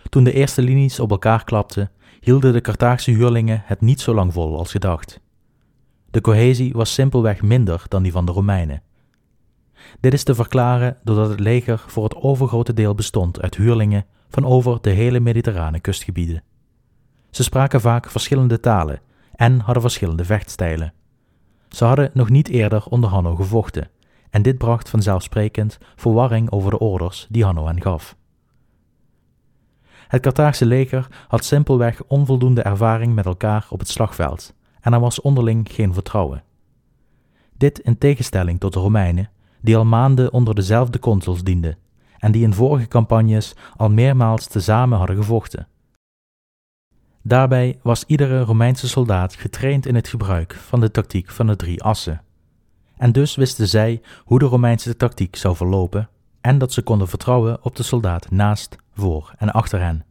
Toen 0.08 0.24
de 0.24 0.32
eerste 0.32 0.62
linies 0.62 1.00
op 1.00 1.11
elkaar 1.11 1.44
klapten, 1.44 1.90
hielden 2.20 2.52
de 2.52 2.61
Carthaagse 2.61 3.11
huurlingen 3.11 3.62
het 3.64 3.80
niet 3.80 4.00
zo 4.00 4.14
lang 4.14 4.32
vol 4.32 4.58
als 4.58 4.70
gedacht. 4.70 5.20
De 6.11 6.20
cohesie 6.20 6.72
was 6.72 6.94
simpelweg 6.94 7.42
minder 7.42 7.85
dan 7.88 8.02
die 8.02 8.12
van 8.12 8.26
de 8.26 8.32
Romeinen. 8.32 8.82
Dit 10.00 10.12
is 10.12 10.24
te 10.24 10.34
verklaren 10.34 10.96
doordat 11.04 11.28
het 11.28 11.40
leger 11.40 11.84
voor 11.86 12.04
het 12.04 12.14
overgrote 12.14 12.72
deel 12.72 12.94
bestond 12.94 13.40
uit 13.40 13.56
huurlingen 13.56 14.06
van 14.28 14.44
over 14.44 14.78
de 14.80 14.90
hele 14.90 15.20
mediterrane 15.20 15.80
kustgebieden. 15.80 16.42
Ze 17.30 17.42
spraken 17.42 17.80
vaak 17.80 18.10
verschillende 18.10 18.60
talen 18.60 19.00
en 19.34 19.58
hadden 19.58 19.82
verschillende 19.82 20.24
vechtstijlen. 20.24 20.92
Ze 21.68 21.84
hadden 21.84 22.10
nog 22.14 22.30
niet 22.30 22.48
eerder 22.48 22.86
onder 22.86 23.10
Hanno 23.10 23.34
gevochten, 23.34 23.90
en 24.30 24.42
dit 24.42 24.58
bracht 24.58 24.88
vanzelfsprekend 24.88 25.78
verwarring 25.96 26.50
over 26.50 26.70
de 26.70 26.78
orders 26.78 27.26
die 27.30 27.44
Hanno 27.44 27.66
hen 27.66 27.82
gaf. 27.82 28.16
Het 30.08 30.22
Carthaagse 30.22 30.66
leger 30.66 31.08
had 31.28 31.44
simpelweg 31.44 32.02
onvoldoende 32.06 32.62
ervaring 32.62 33.14
met 33.14 33.26
elkaar 33.26 33.66
op 33.70 33.78
het 33.78 33.88
slagveld 33.88 34.54
en 34.80 34.92
er 34.92 35.00
was 35.00 35.20
onderling 35.20 35.68
geen 35.72 35.94
vertrouwen. 35.94 36.42
Dit 37.56 37.78
in 37.78 37.98
tegenstelling 37.98 38.60
tot 38.60 38.72
de 38.72 38.78
Romeinen, 38.78 39.30
die 39.62 39.77
al 39.77 39.85
maanden 39.85 40.33
onder 40.33 40.55
dezelfde 40.55 40.98
consuls 40.98 41.42
dienden 41.42 41.77
en 42.18 42.33
die 42.33 42.42
in 42.42 42.55
vorige 42.55 42.88
campagnes 42.88 43.55
al 43.77 43.90
meermaals 43.90 44.46
tezamen 44.46 44.98
hadden 44.98 45.16
gevochten. 45.16 45.66
Daarbij 47.22 47.79
was 47.83 48.05
iedere 48.05 48.40
Romeinse 48.40 48.88
soldaat 48.88 49.35
getraind 49.35 49.87
in 49.87 49.94
het 49.94 50.09
gebruik 50.09 50.55
van 50.55 50.81
de 50.81 50.90
tactiek 50.90 51.31
van 51.31 51.46
de 51.46 51.57
drie 51.57 51.83
assen. 51.83 52.22
En 52.96 53.12
dus 53.12 53.35
wisten 53.35 53.68
zij 53.68 54.01
hoe 54.25 54.38
de 54.38 54.44
Romeinse 54.44 54.96
tactiek 54.96 55.37
zou 55.37 55.57
verlopen 55.57 56.09
en 56.40 56.59
dat 56.59 56.72
ze 56.72 56.83
konden 56.83 57.09
vertrouwen 57.09 57.64
op 57.64 57.77
de 57.77 57.83
soldaat 57.83 58.31
naast, 58.31 58.77
voor 58.94 59.35
en 59.38 59.51
achter 59.51 59.81
hen. 59.81 60.05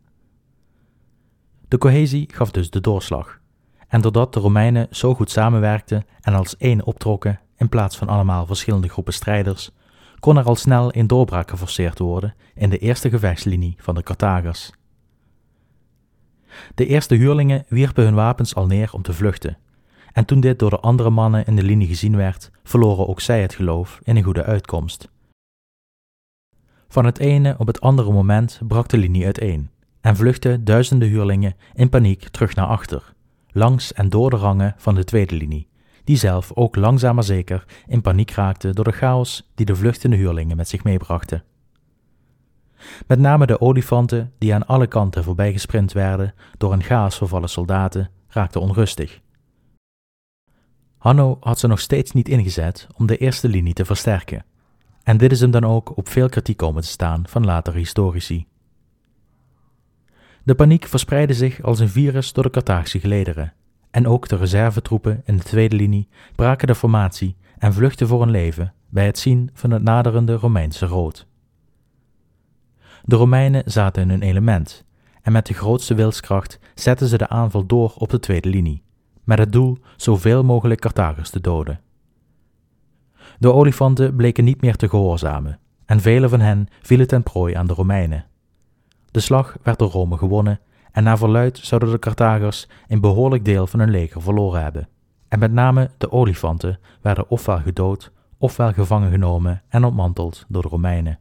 De 1.68 1.78
cohesie 1.78 2.30
gaf 2.34 2.52
dus 2.52 2.70
de 2.70 2.82
doorslag. 2.82 3.40
En 3.88 4.02
doordat 4.02 4.34
de 4.34 4.40
Romeinen 4.40 4.88
zo 4.90 5.16
goed 5.16 5.32
samenwerkten 5.32 6.06
en 6.22 6.34
als 6.34 6.58
één 6.58 6.86
optrokken 6.86 7.40
in 7.62 7.70
plaats 7.70 7.98
van 7.98 8.08
allemaal 8.08 8.46
verschillende 8.46 8.90
groepen 8.90 9.14
strijders, 9.14 9.72
kon 10.20 10.38
er 10.38 10.44
al 10.44 10.56
snel 10.56 10.96
een 10.96 11.08
doorbraak 11.08 11.50
geforceerd 11.50 12.00
worden 12.00 12.36
in 12.56 12.70
de 12.70 12.78
eerste 12.78 13.10
gevechtslinie 13.10 13.76
van 13.78 13.96
de 13.96 14.04
Carthagers. 14.04 14.72
De 16.76 16.86
eerste 16.86 17.16
huurlingen 17.16 17.66
wierpen 17.68 18.04
hun 18.04 18.14
wapens 18.14 18.56
al 18.56 18.66
neer 18.66 18.94
om 18.94 19.02
te 19.02 19.14
vluchten, 19.14 19.58
en 20.14 20.26
toen 20.26 20.40
dit 20.40 20.60
door 20.60 20.70
de 20.70 20.80
andere 20.80 21.10
mannen 21.10 21.46
in 21.46 21.56
de 21.56 21.64
linie 21.64 21.88
gezien 21.88 22.16
werd, 22.16 22.52
verloren 22.64 23.08
ook 23.08 23.22
zij 23.22 23.42
het 23.42 23.54
geloof 23.54 24.00
in 24.04 24.16
een 24.16 24.24
goede 24.24 24.44
uitkomst. 24.44 25.10
Van 26.88 27.06
het 27.06 27.20
ene 27.20 27.56
op 27.58 27.68
het 27.68 27.82
andere 27.82 28.12
moment 28.12 28.60
brak 28.68 28.88
de 28.88 28.98
linie 28.98 29.26
uiteen 29.26 29.70
en 30.02 30.16
vluchtten 30.16 30.64
duizenden 30.64 31.10
huurlingen 31.10 31.56
in 31.74 31.90
paniek 31.90 32.28
terug 32.28 32.56
naar 32.56 32.68
achter, 32.68 33.14
langs 33.52 33.94
en 33.94 34.10
door 34.10 34.30
de 34.30 34.38
rangen 34.38 34.74
van 34.78 34.96
de 34.96 35.04
tweede 35.04 35.36
linie, 35.36 35.70
die 36.04 36.18
zelf 36.18 36.52
ook 36.54 36.76
langzaam 36.76 37.16
maar 37.16 37.24
zeker 37.24 37.66
in 37.88 38.02
paniek 38.02 38.32
raakte 38.32 38.74
door 38.74 38.86
de 38.86 38.92
chaos 38.92 39.52
die 39.56 39.66
de 39.66 39.76
vluchtende 39.76 40.16
huurlingen 40.16 40.58
met 40.58 40.68
zich 40.68 40.84
meebrachten. 40.84 41.44
Met 43.08 43.20
name 43.20 43.46
de 43.46 43.62
olifanten, 43.62 44.34
die 44.38 44.54
aan 44.54 44.66
alle 44.68 44.88
kanten 44.88 45.24
voorbij 45.24 45.52
gesprint 45.52 45.92
werden 45.92 46.34
door 46.58 46.74
een 46.74 46.84
chaos 46.84 47.18
vervallen 47.18 47.50
soldaten, 47.50 48.10
raakten 48.28 48.62
onrustig. 48.62 49.22
Hanno 50.98 51.38
had 51.40 51.60
ze 51.60 51.68
nog 51.68 51.80
steeds 51.80 52.12
niet 52.12 52.30
ingezet 52.30 52.88
om 52.98 53.06
de 53.06 53.18
eerste 53.18 53.48
linie 53.48 53.74
te 53.74 53.86
versterken, 53.86 54.46
en 55.04 55.18
dit 55.18 55.32
is 55.32 55.40
hem 55.40 55.52
dan 55.52 55.64
ook 55.64 55.98
op 55.98 56.10
veel 56.10 56.30
kritiek 56.30 56.58
komen 56.58 56.82
te 56.82 56.88
staan 56.88 57.24
van 57.28 57.46
latere 57.46 57.78
historici. 57.78 58.46
De 60.44 60.56
paniek 60.56 60.86
verspreidde 60.86 61.34
zich 61.34 61.62
als 61.62 61.80
een 61.80 61.90
virus 61.90 62.34
door 62.34 62.44
de 62.44 62.50
Carthaagse 62.50 63.00
gelederen, 63.00 63.54
en 63.92 64.08
ook 64.08 64.28
de 64.28 64.36
reservetroepen 64.36 65.22
in 65.26 65.38
de 65.38 65.44
tweede 65.44 65.76
linie 65.76 66.08
braken 66.36 66.68
de 66.68 66.76
formatie 66.76 67.36
en 67.58 67.74
vluchtten 67.74 68.08
voor 68.08 68.20
hun 68.20 68.30
leven 68.30 68.74
bij 68.90 69.06
het 69.06 69.18
zien 69.20 69.50
van 69.54 69.72
het 69.72 69.84
naderende 69.84 70.34
Romeinse 70.34 70.86
rood. 70.86 71.28
De 73.04 73.16
Romeinen 73.16 73.64
zaten 73.66 74.02
in 74.02 74.10
hun 74.10 74.22
element, 74.22 74.86
en 75.22 75.32
met 75.32 75.46
de 75.46 75.54
grootste 75.54 75.94
wilskracht 75.94 76.60
zetten 76.76 77.08
ze 77.08 77.18
de 77.18 77.28
aanval 77.28 77.66
door 77.66 77.94
op 77.98 78.10
de 78.10 78.20
tweede 78.20 78.50
linie, 78.50 78.84
met 79.24 79.38
het 79.38 79.52
doel 79.52 79.78
zoveel 79.96 80.44
mogelijk 80.44 80.80
Carthagers 80.80 81.30
te 81.30 81.42
doden. 81.42 81.80
De 83.40 83.54
olifanten 83.54 84.16
bleken 84.16 84.44
niet 84.44 84.62
meer 84.62 84.76
te 84.76 84.90
gehoorzamen, 84.90 85.60
en 85.86 86.00
vele 86.00 86.30
van 86.30 86.40
hen 86.40 86.68
vielen 86.82 87.08
ten 87.08 87.24
prooi 87.24 87.54
aan 87.54 87.68
de 87.68 87.74
Romeinen. 87.74 88.26
De 89.12 89.20
slag 89.20 89.58
werd 89.64 89.80
door 89.80 89.90
Rome 89.90 90.18
gewonnen, 90.18 90.60
en 90.92 91.04
naar 91.04 91.18
verluid 91.18 91.58
zouden 91.58 91.92
de 91.92 92.00
Carthagers 92.00 92.68
een 92.88 93.02
behoorlijk 93.02 93.46
deel 93.46 93.68
van 93.68 93.80
hun 93.80 93.90
leger 93.90 94.22
verloren 94.22 94.64
hebben. 94.64 94.88
En 95.28 95.40
met 95.40 95.52
name 95.52 95.90
de 95.98 96.12
olifanten 96.12 96.80
werden 97.02 97.30
ofwel 97.30 97.60
gedood, 97.60 98.12
ofwel 98.38 98.74
gevangen 98.74 99.12
genomen 99.12 99.62
en 99.70 99.84
ontmanteld 99.84 100.46
door 100.48 100.62
de 100.62 100.68
Romeinen. 100.68 101.20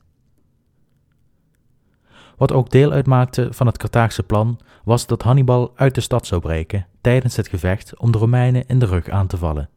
Wat 2.37 2.53
ook 2.53 2.71
deel 2.71 2.93
uitmaakte 2.93 3.49
van 3.51 3.67
het 3.67 3.79
Carthaagse 3.79 4.23
plan 4.23 4.59
was 4.85 5.07
dat 5.07 5.23
Hannibal 5.23 5.73
uit 5.75 5.95
de 5.95 6.01
stad 6.01 6.27
zou 6.27 6.41
breken 6.41 6.87
tijdens 7.01 7.37
het 7.37 7.49
gevecht 7.49 7.99
om 7.99 8.13
de 8.13 8.19
Romeinen 8.19 8.67
in 8.67 8.79
de 8.79 8.87
rug 8.87 9.09
aan 9.09 9.27
te 9.27 9.37
vallen. 9.37 9.69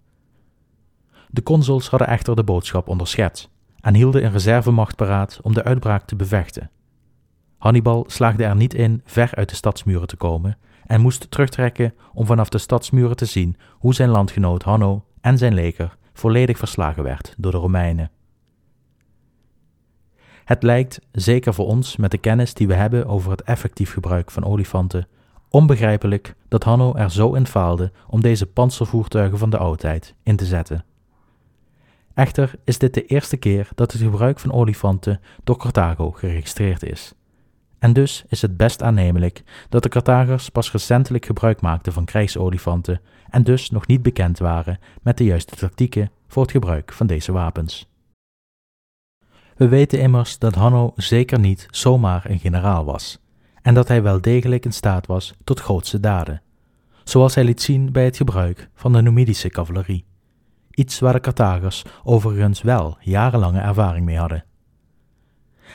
De 1.30 1.44
consuls 1.44 1.90
hadden 1.90 2.08
echter 2.08 2.36
de 2.36 2.44
boodschap 2.44 2.88
onderschept 2.88 3.50
en 3.80 3.96
hielden 3.96 4.26
een 4.26 4.32
reservemacht 4.32 4.96
paraat 4.96 5.40
om 5.42 5.54
de 5.54 5.64
uitbraak 5.64 6.06
te 6.06 6.16
bevechten. 6.16 6.70
Hannibal 7.64 8.04
slaagde 8.08 8.44
er 8.44 8.56
niet 8.56 8.74
in 8.74 9.02
ver 9.06 9.36
uit 9.36 9.50
de 9.50 9.56
stadsmuren 9.56 10.08
te 10.08 10.16
komen 10.16 10.58
en 10.86 11.02
moest 11.02 11.32
terugtrekken 11.32 11.94
om 12.14 12.26
vanaf 12.26 12.50
de 12.50 12.58
stadsmuren 12.58 13.16
te 13.16 13.26
zien 13.26 13.58
hoe 13.72 13.94
zijn 13.94 14.10
landgenoot 14.10 14.64
Hanno 14.64 15.06
en 15.22 15.38
zijn 15.38 15.54
leger 15.54 15.98
volledig 16.14 16.58
verslagen 16.58 17.04
werd 17.04 17.34
door 17.38 17.52
de 17.52 17.58
Romeinen. 17.58 18.12
Het 20.44 20.64
lijkt, 20.64 21.00
zeker 21.12 21.54
voor 21.54 21.68
ons 21.68 21.98
met 21.98 22.12
de 22.12 22.18
kennis 22.18 22.54
die 22.54 22.68
we 22.68 22.74
hebben 22.74 23.08
over 23.08 23.32
het 23.32 23.42
effectief 23.42 23.94
gebruik 23.94 24.32
van 24.32 24.46
olifanten, 24.46 25.08
onbegrijpelijk 25.50 26.36
dat 26.48 26.64
Hanno 26.64 26.96
er 26.96 27.12
zo 27.12 27.34
in 27.34 27.48
faalde 27.48 27.92
om 28.08 28.22
deze 28.22 28.46
panzervoertuigen 28.46 29.38
van 29.38 29.50
de 29.50 29.58
oudheid 29.58 30.16
in 30.24 30.36
te 30.36 30.46
zetten. 30.46 30.86
Echter 32.14 32.54
is 32.64 32.78
dit 32.78 32.94
de 32.94 33.06
eerste 33.06 33.38
keer 33.38 33.70
dat 33.76 33.92
het 33.92 34.02
gebruik 34.02 34.40
van 34.40 34.52
olifanten 34.52 35.20
door 35.44 35.58
Carthago 35.58 36.12
geregistreerd 36.12 36.84
is. 36.84 37.14
En 37.84 37.94
dus 37.94 38.24
is 38.28 38.42
het 38.42 38.58
best 38.58 38.84
aannemelijk 38.84 39.44
dat 39.70 39.84
de 39.84 39.90
Carthagers 39.90 40.50
pas 40.50 40.72
recentelijk 40.72 41.26
gebruik 41.26 41.62
maakten 41.62 41.94
van 41.94 42.06
krijgsolifanten 42.06 43.02
en 43.30 43.44
dus 43.44 43.70
nog 43.70 43.88
niet 43.88 44.02
bekend 44.02 44.40
waren 44.40 44.80
met 45.02 45.18
de 45.18 45.24
juiste 45.24 45.56
tactieken 45.56 46.12
voor 46.28 46.42
het 46.42 46.52
gebruik 46.52 46.94
van 46.94 47.08
deze 47.08 47.32
wapens. 47.32 47.90
We 49.56 49.68
weten 49.68 50.00
immers 50.00 50.40
dat 50.40 50.56
Hanno 50.56 50.94
zeker 50.96 51.40
niet 51.40 51.68
zomaar 51.72 52.30
een 52.30 52.40
generaal 52.40 52.86
was, 52.86 53.20
en 53.62 53.74
dat 53.74 53.88
hij 53.88 54.04
wel 54.04 54.22
degelijk 54.22 54.66
in 54.66 54.74
staat 54.74 55.08
was 55.08 55.34
tot 55.44 55.60
grootse 55.60 56.00
daden, 56.00 56.42
zoals 57.04 57.36
hij 57.36 57.44
liet 57.44 57.62
zien 57.62 57.92
bij 57.92 58.06
het 58.06 58.18
gebruik 58.18 58.70
van 58.76 58.94
de 58.94 59.02
Numidische 59.02 59.50
cavalerie, 59.50 60.06
iets 60.72 61.00
waar 61.00 61.14
de 61.14 61.20
Carthagers 61.20 61.84
overigens 62.04 62.62
wel 62.62 62.98
jarenlange 63.00 63.60
ervaring 63.60 64.06
mee 64.06 64.18
hadden. 64.18 64.44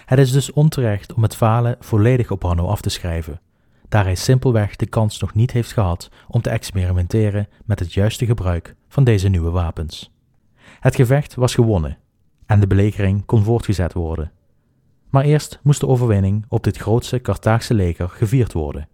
Het 0.04 0.18
is 0.18 0.32
dus 0.32 0.52
onterecht 0.52 1.12
om 1.12 1.22
het 1.22 1.36
falen 1.36 1.76
volledig 1.80 2.30
op 2.30 2.42
Hanno 2.42 2.66
af 2.66 2.80
te 2.80 2.88
schrijven, 2.88 3.40
daar 3.88 4.04
hij 4.04 4.14
simpelweg 4.14 4.76
de 4.76 4.86
kans 4.86 5.18
nog 5.18 5.34
niet 5.34 5.50
heeft 5.50 5.72
gehad 5.72 6.10
om 6.28 6.40
te 6.40 6.50
experimenteren 6.50 7.48
met 7.64 7.78
het 7.78 7.92
juiste 7.92 8.26
gebruik 8.26 8.74
van 8.88 9.04
deze 9.04 9.28
nieuwe 9.28 9.50
wapens. 9.50 10.12
Het 10.80 10.94
gevecht 10.94 11.34
was 11.34 11.54
gewonnen 11.54 11.98
en 12.46 12.60
de 12.60 12.66
belegering 12.66 13.24
kon 13.24 13.42
voortgezet 13.42 13.92
worden. 13.92 14.32
Maar 15.10 15.24
eerst 15.24 15.60
moest 15.62 15.80
de 15.80 15.86
overwinning 15.86 16.44
op 16.48 16.64
dit 16.64 16.76
grootste 16.76 17.20
Carthaagse 17.20 17.74
leger 17.74 18.08
gevierd 18.08 18.52
worden. 18.52 18.88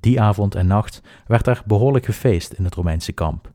Die 0.00 0.20
avond 0.20 0.54
en 0.54 0.66
nacht 0.66 1.02
werd 1.26 1.46
er 1.46 1.62
behoorlijk 1.66 2.04
gefeest 2.04 2.52
in 2.52 2.64
het 2.64 2.74
Romeinse 2.74 3.12
kamp. 3.12 3.50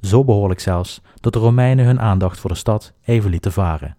Zo 0.00 0.24
behoorlijk 0.24 0.60
zelfs 0.60 1.00
dat 1.20 1.32
de 1.32 1.38
Romeinen 1.38 1.84
hun 1.84 2.00
aandacht 2.00 2.40
voor 2.40 2.50
de 2.50 2.56
stad 2.56 2.92
even 3.04 3.30
lieten 3.30 3.52
varen. 3.52 3.96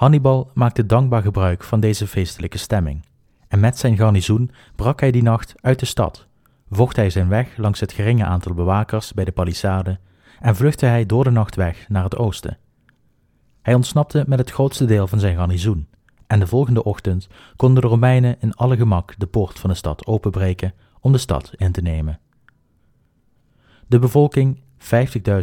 Hannibal 0.00 0.50
maakte 0.54 0.86
dankbaar 0.86 1.22
gebruik 1.22 1.64
van 1.64 1.80
deze 1.80 2.06
feestelijke 2.06 2.58
stemming, 2.58 3.04
en 3.48 3.60
met 3.60 3.78
zijn 3.78 3.96
garnizoen 3.96 4.50
brak 4.76 5.00
hij 5.00 5.10
die 5.10 5.22
nacht 5.22 5.54
uit 5.60 5.78
de 5.78 5.86
stad, 5.86 6.26
vocht 6.70 6.96
hij 6.96 7.10
zijn 7.10 7.28
weg 7.28 7.56
langs 7.56 7.80
het 7.80 7.92
geringe 7.92 8.24
aantal 8.24 8.54
bewakers 8.54 9.12
bij 9.12 9.24
de 9.24 9.32
palissade 9.32 9.98
en 10.40 10.56
vluchtte 10.56 10.86
hij 10.86 11.06
door 11.06 11.24
de 11.24 11.30
nacht 11.30 11.56
weg 11.56 11.88
naar 11.88 12.04
het 12.04 12.16
oosten. 12.16 12.58
Hij 13.62 13.74
ontsnapte 13.74 14.24
met 14.26 14.38
het 14.38 14.50
grootste 14.50 14.84
deel 14.84 15.06
van 15.06 15.20
zijn 15.20 15.36
garnizoen, 15.36 15.88
en 16.26 16.38
de 16.38 16.46
volgende 16.46 16.84
ochtend 16.84 17.28
konden 17.56 17.82
de 17.82 17.88
Romeinen 17.88 18.36
in 18.40 18.54
alle 18.54 18.76
gemak 18.76 19.14
de 19.18 19.26
poort 19.26 19.58
van 19.58 19.70
de 19.70 19.76
stad 19.76 20.06
openbreken 20.06 20.74
om 21.00 21.12
de 21.12 21.18
stad 21.18 21.52
in 21.56 21.72
te 21.72 21.82
nemen. 21.82 22.18
De 23.86 23.98
bevolking, 23.98 24.60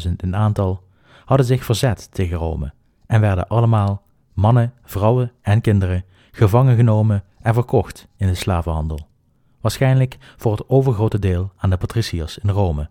50.000 0.08 0.12
in 0.18 0.36
aantal, 0.36 0.84
hadden 1.26 1.46
zich 1.46 1.66
verzet 1.66 2.12
tegen 2.12 2.38
Rome 2.38 2.74
en 3.06 3.22
werden 3.22 3.48
allemaal, 3.48 4.06
mannen, 4.38 4.74
vrouwen 4.84 5.32
en 5.42 5.62
kinderen, 5.62 6.06
gevangen 6.32 6.76
genomen 6.76 7.24
en 7.40 7.54
verkocht 7.54 8.08
in 8.18 8.28
de 8.28 8.36
slavenhandel, 8.36 9.08
waarschijnlijk 9.62 10.18
voor 10.38 10.52
het 10.52 10.70
overgrote 10.70 11.20
deel 11.20 11.52
aan 11.58 11.70
de 11.70 11.78
patriciërs 11.78 12.38
in 12.38 12.50
Rome. 12.50 12.90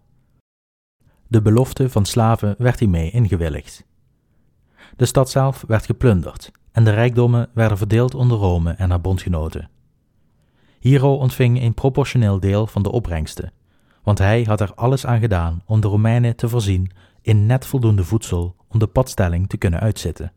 De 1.26 1.42
belofte 1.42 1.90
van 1.90 2.04
slaven 2.04 2.54
werd 2.58 2.80
hiermee 2.80 3.10
ingewilligd. 3.10 3.86
De 4.96 5.04
stad 5.04 5.30
zelf 5.30 5.64
werd 5.66 5.86
geplunderd 5.86 6.52
en 6.72 6.84
de 6.84 6.90
rijkdommen 6.90 7.48
werden 7.54 7.78
verdeeld 7.78 8.14
onder 8.14 8.38
Rome 8.38 8.70
en 8.70 8.90
haar 8.90 9.00
bondgenoten. 9.00 9.70
Hero 10.80 11.14
ontving 11.14 11.62
een 11.62 11.74
proportioneel 11.74 12.40
deel 12.40 12.66
van 12.66 12.82
de 12.82 12.90
opbrengsten, 12.90 13.52
want 14.02 14.18
hij 14.18 14.42
had 14.42 14.60
er 14.60 14.74
alles 14.74 15.06
aan 15.06 15.20
gedaan 15.20 15.62
om 15.66 15.80
de 15.80 15.88
Romeinen 15.88 16.36
te 16.36 16.48
voorzien 16.48 16.90
in 17.22 17.46
net 17.46 17.66
voldoende 17.66 18.04
voedsel 18.04 18.56
om 18.68 18.78
de 18.78 18.86
padstelling 18.86 19.48
te 19.48 19.56
kunnen 19.56 19.80
uitzitten. 19.80 20.32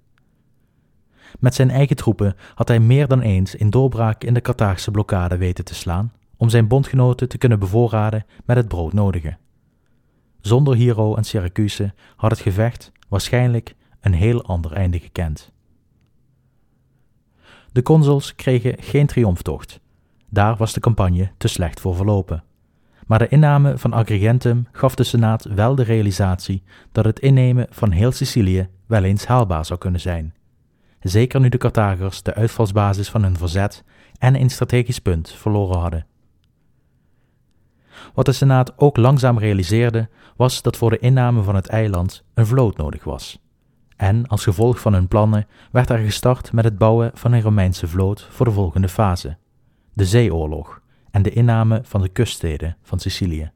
Met 1.39 1.55
zijn 1.55 1.69
eigen 1.69 1.95
troepen 1.95 2.35
had 2.55 2.67
hij 2.67 2.79
meer 2.79 3.07
dan 3.07 3.21
eens 3.21 3.59
een 3.59 3.69
doorbraak 3.69 4.23
in 4.23 4.33
de 4.33 4.41
Carthaagse 4.41 4.91
blokkade 4.91 5.37
weten 5.37 5.65
te 5.65 5.75
slaan 5.75 6.11
om 6.37 6.49
zijn 6.49 6.67
bondgenoten 6.67 7.29
te 7.29 7.37
kunnen 7.37 7.59
bevoorraden 7.59 8.25
met 8.45 8.57
het 8.57 8.67
broodnodige. 8.67 9.37
Zonder 10.41 10.75
Hero 10.75 11.15
en 11.15 11.23
Syracuse 11.23 11.93
had 12.15 12.31
het 12.31 12.39
gevecht 12.39 12.91
waarschijnlijk 13.09 13.75
een 14.01 14.13
heel 14.13 14.43
ander 14.43 14.71
einde 14.71 14.99
gekend. 14.99 15.51
De 17.71 17.81
consuls 17.81 18.35
kregen 18.35 18.75
geen 18.79 19.07
triomftocht. 19.07 19.79
Daar 20.29 20.55
was 20.55 20.73
de 20.73 20.79
campagne 20.79 21.31
te 21.37 21.47
slecht 21.47 21.79
voor 21.79 21.95
verlopen. 21.95 22.43
Maar 23.07 23.19
de 23.19 23.27
inname 23.27 23.77
van 23.77 23.93
Agrigentum 23.93 24.67
gaf 24.71 24.95
de 24.95 25.03
Senaat 25.03 25.43
wel 25.43 25.75
de 25.75 25.83
realisatie 25.83 26.63
dat 26.91 27.05
het 27.05 27.19
innemen 27.19 27.67
van 27.69 27.91
heel 27.91 28.11
Sicilië 28.11 28.69
wel 28.85 29.03
eens 29.03 29.25
haalbaar 29.25 29.65
zou 29.65 29.79
kunnen 29.79 30.01
zijn. 30.01 30.33
Zeker 30.99 31.39
nu 31.39 31.49
de 31.49 31.57
Carthagers 31.57 32.23
de 32.23 32.33
uitvalsbasis 32.33 33.09
van 33.09 33.23
hun 33.23 33.37
verzet 33.37 33.83
en 34.17 34.35
een 34.35 34.49
strategisch 34.49 34.99
punt 34.99 35.31
verloren 35.31 35.79
hadden. 35.79 36.05
Wat 38.13 38.25
de 38.25 38.31
Senaat 38.31 38.77
ook 38.77 38.97
langzaam 38.97 39.37
realiseerde, 39.37 40.09
was 40.35 40.61
dat 40.61 40.77
voor 40.77 40.89
de 40.89 40.99
inname 40.99 41.41
van 41.41 41.55
het 41.55 41.67
eiland 41.67 42.23
een 42.33 42.45
vloot 42.45 42.77
nodig 42.77 43.03
was. 43.03 43.39
En 43.95 44.27
als 44.27 44.43
gevolg 44.43 44.79
van 44.79 44.93
hun 44.93 45.07
plannen 45.07 45.47
werd 45.71 45.89
er 45.89 45.97
gestart 45.97 46.51
met 46.51 46.63
het 46.63 46.77
bouwen 46.77 47.11
van 47.13 47.31
een 47.31 47.41
Romeinse 47.41 47.87
vloot 47.87 48.27
voor 48.31 48.45
de 48.45 48.51
volgende 48.51 48.89
fase: 48.89 49.37
de 49.93 50.05
zeeoorlog 50.05 50.81
en 51.11 51.21
de 51.21 51.31
inname 51.31 51.81
van 51.83 52.01
de 52.01 52.09
kuststeden 52.09 52.77
van 52.81 52.99
Sicilië. 52.99 53.51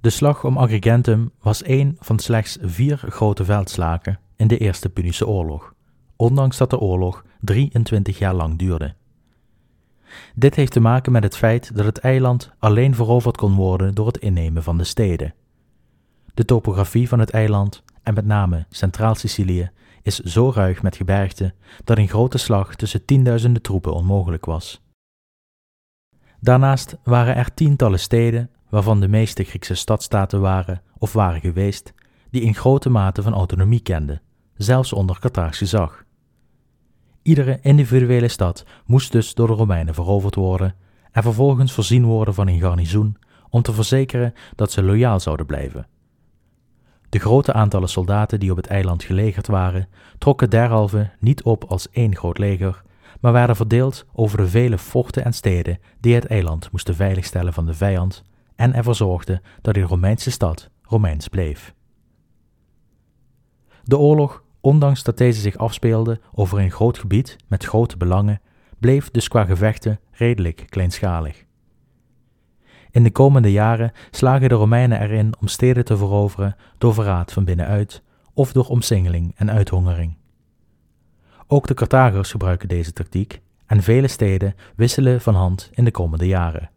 De 0.00 0.10
slag 0.10 0.44
om 0.44 0.58
Agrigentum 0.58 1.32
was 1.42 1.62
één 1.62 1.96
van 2.00 2.18
slechts 2.18 2.58
vier 2.60 2.98
grote 2.98 3.44
veldslagen 3.44 4.18
in 4.40 4.46
de 4.46 4.58
Eerste 4.58 4.88
Punische 4.88 5.26
Oorlog, 5.26 5.74
ondanks 6.16 6.56
dat 6.56 6.70
de 6.70 6.78
oorlog 6.78 7.24
23 7.40 8.18
jaar 8.18 8.34
lang 8.34 8.58
duurde. 8.58 8.94
Dit 10.34 10.54
heeft 10.54 10.72
te 10.72 10.80
maken 10.80 11.12
met 11.12 11.22
het 11.22 11.36
feit 11.36 11.76
dat 11.76 11.84
het 11.84 11.98
eiland 11.98 12.50
alleen 12.58 12.94
veroverd 12.94 13.36
kon 13.36 13.54
worden 13.54 13.94
door 13.94 14.06
het 14.06 14.18
innemen 14.18 14.62
van 14.62 14.78
de 14.78 14.84
steden. 14.84 15.34
De 16.34 16.44
topografie 16.44 17.08
van 17.08 17.18
het 17.18 17.30
eiland, 17.30 17.82
en 18.02 18.14
met 18.14 18.26
name 18.26 18.66
Centraal-Sicilië, 18.70 19.70
is 20.02 20.18
zo 20.18 20.50
ruig 20.54 20.82
met 20.82 20.96
gebergte 20.96 21.54
dat 21.84 21.98
een 21.98 22.08
grote 22.08 22.38
slag 22.38 22.74
tussen 22.74 23.04
tienduizenden 23.04 23.62
troepen 23.62 23.92
onmogelijk 23.92 24.44
was. 24.44 24.82
Daarnaast 26.40 26.96
waren 27.04 27.36
er 27.36 27.54
tientallen 27.54 28.00
steden, 28.00 28.50
waarvan 28.68 29.00
de 29.00 29.08
meeste 29.08 29.44
Griekse 29.44 29.74
stadstaten 29.74 30.40
waren 30.40 30.82
of 30.98 31.12
waren 31.12 31.40
geweest, 31.40 31.94
die 32.30 32.42
in 32.42 32.54
grote 32.54 32.90
mate 32.90 33.22
van 33.22 33.32
autonomie 33.32 33.80
kenden, 33.80 34.22
zelfs 34.62 34.92
onder 34.92 35.18
Carthaagse 35.18 35.58
gezag. 35.58 36.04
Iedere 37.22 37.58
individuele 37.62 38.28
stad 38.28 38.64
moest 38.84 39.12
dus 39.12 39.34
door 39.34 39.46
de 39.46 39.52
Romeinen 39.52 39.94
veroverd 39.94 40.34
worden 40.34 40.74
en 41.12 41.22
vervolgens 41.22 41.72
voorzien 41.72 42.04
worden 42.04 42.34
van 42.34 42.48
een 42.48 42.60
garnizoen 42.60 43.16
om 43.50 43.62
te 43.62 43.72
verzekeren 43.72 44.34
dat 44.56 44.72
ze 44.72 44.82
loyaal 44.82 45.20
zouden 45.20 45.46
blijven. 45.46 45.86
De 47.08 47.18
grote 47.18 47.52
aantallen 47.52 47.88
soldaten 47.88 48.40
die 48.40 48.50
op 48.50 48.56
het 48.56 48.66
eiland 48.66 49.02
gelegerd 49.02 49.46
waren, 49.46 49.88
trokken 50.18 50.50
derhalve 50.50 51.10
niet 51.18 51.42
op 51.42 51.64
als 51.64 51.90
één 51.90 52.16
groot 52.16 52.38
leger, 52.38 52.82
maar 53.20 53.32
werden 53.32 53.56
verdeeld 53.56 54.06
over 54.12 54.38
de 54.38 54.48
vele 54.48 54.78
forten 54.78 55.24
en 55.24 55.32
steden 55.32 55.78
die 56.00 56.14
het 56.14 56.26
eiland 56.26 56.70
moesten 56.70 56.94
veiligstellen 56.94 57.52
van 57.52 57.66
de 57.66 57.74
vijand 57.74 58.22
en 58.56 58.74
ervoor 58.74 58.94
zorgden 58.94 59.42
dat 59.60 59.74
de 59.74 59.82
Romeinse 59.82 60.30
stad 60.30 60.70
Romeins 60.82 61.28
bleef. 61.28 61.74
De 63.84 63.98
oorlog 63.98 64.42
Ondanks 64.60 65.02
dat 65.02 65.18
deze 65.18 65.40
zich 65.40 65.56
afspeelde 65.56 66.20
over 66.32 66.58
een 66.58 66.70
groot 66.70 66.98
gebied 66.98 67.36
met 67.46 67.64
grote 67.64 67.96
belangen, 67.96 68.40
bleef 68.78 69.10
dus 69.10 69.28
qua 69.28 69.44
gevechten 69.44 70.00
redelijk 70.10 70.66
kleinschalig. 70.68 71.44
In 72.90 73.02
de 73.02 73.10
komende 73.10 73.52
jaren 73.52 73.92
slagen 74.10 74.48
de 74.48 74.54
Romeinen 74.54 75.00
erin 75.00 75.34
om 75.40 75.46
steden 75.46 75.84
te 75.84 75.96
veroveren 75.96 76.56
door 76.78 76.94
verraad 76.94 77.32
van 77.32 77.44
binnenuit 77.44 78.02
of 78.34 78.52
door 78.52 78.66
omsingeling 78.66 79.32
en 79.36 79.50
uithongering. 79.50 80.16
Ook 81.46 81.66
de 81.66 81.74
Carthagers 81.74 82.30
gebruiken 82.30 82.68
deze 82.68 82.92
tactiek 82.92 83.40
en 83.66 83.82
vele 83.82 84.08
steden 84.08 84.54
wisselen 84.76 85.20
van 85.20 85.34
hand 85.34 85.70
in 85.72 85.84
de 85.84 85.90
komende 85.90 86.26
jaren. 86.26 86.70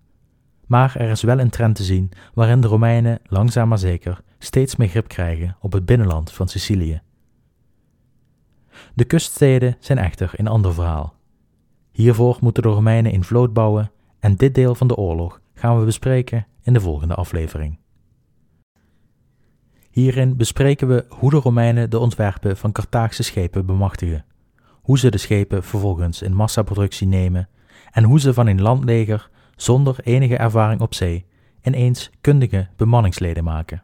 Maar 0.66 0.96
er 0.96 1.10
is 1.10 1.22
wel 1.22 1.40
een 1.40 1.50
trend 1.50 1.76
te 1.76 1.84
zien 1.84 2.12
waarin 2.34 2.62
de 2.62 2.68
Romeinen 2.68 3.20
langzaam 3.24 3.68
maar 3.68 3.78
zeker 3.78 4.22
steeds 4.40 4.76
meer 4.76 4.88
grip 4.88 5.08
krijgen 5.08 5.56
op 5.60 5.72
het 5.72 5.86
binnenland 5.86 6.32
van 6.32 6.48
Sicilië 6.48 7.02
De 8.94 9.06
kuststeden 9.06 9.76
zijn 9.80 9.98
echter 9.98 10.32
een 10.36 10.48
ander 10.48 10.74
verhaal. 10.74 11.14
Hiervoor 11.92 12.38
moeten 12.42 12.64
de 12.64 12.70
Romeinen 12.70 13.14
een 13.14 13.24
vloot 13.24 13.54
bouwen 13.54 13.92
en 14.20 14.36
dit 14.36 14.56
deel 14.56 14.76
van 14.76 14.88
de 14.88 14.96
oorlog 14.96 15.42
gaan 15.54 15.80
we 15.80 15.86
bespreken 15.86 16.48
in 16.64 16.74
de 16.74 16.80
volgende 16.80 17.16
aflevering. 17.16 17.78
Hierin 19.90 20.38
bespreken 20.38 20.88
we 20.88 21.06
hoe 21.10 21.30
de 21.30 21.38
Romeinen 21.38 21.90
de 21.90 22.00
ontwerpen 22.00 22.58
van 22.58 22.72
Carthaagse 22.72 23.24
schepen 23.24 23.66
bemachtigen, 23.66 24.26
hoe 24.72 25.00
ze 25.00 25.12
de 25.12 25.18
schepen 25.18 25.64
vervolgens 25.64 26.22
in 26.22 26.34
massaproductie 26.34 27.08
nemen 27.08 27.50
en 27.92 28.04
hoe 28.04 28.20
ze 28.20 28.34
van 28.34 28.48
een 28.48 28.62
landleger 28.62 29.30
zonder 29.56 29.96
enige 30.04 30.38
ervaring 30.38 30.82
op 30.82 30.94
zee 30.94 31.26
ineens 31.64 32.10
kundige 32.22 32.68
bemanningsleden 32.76 33.44
maken. 33.44 33.82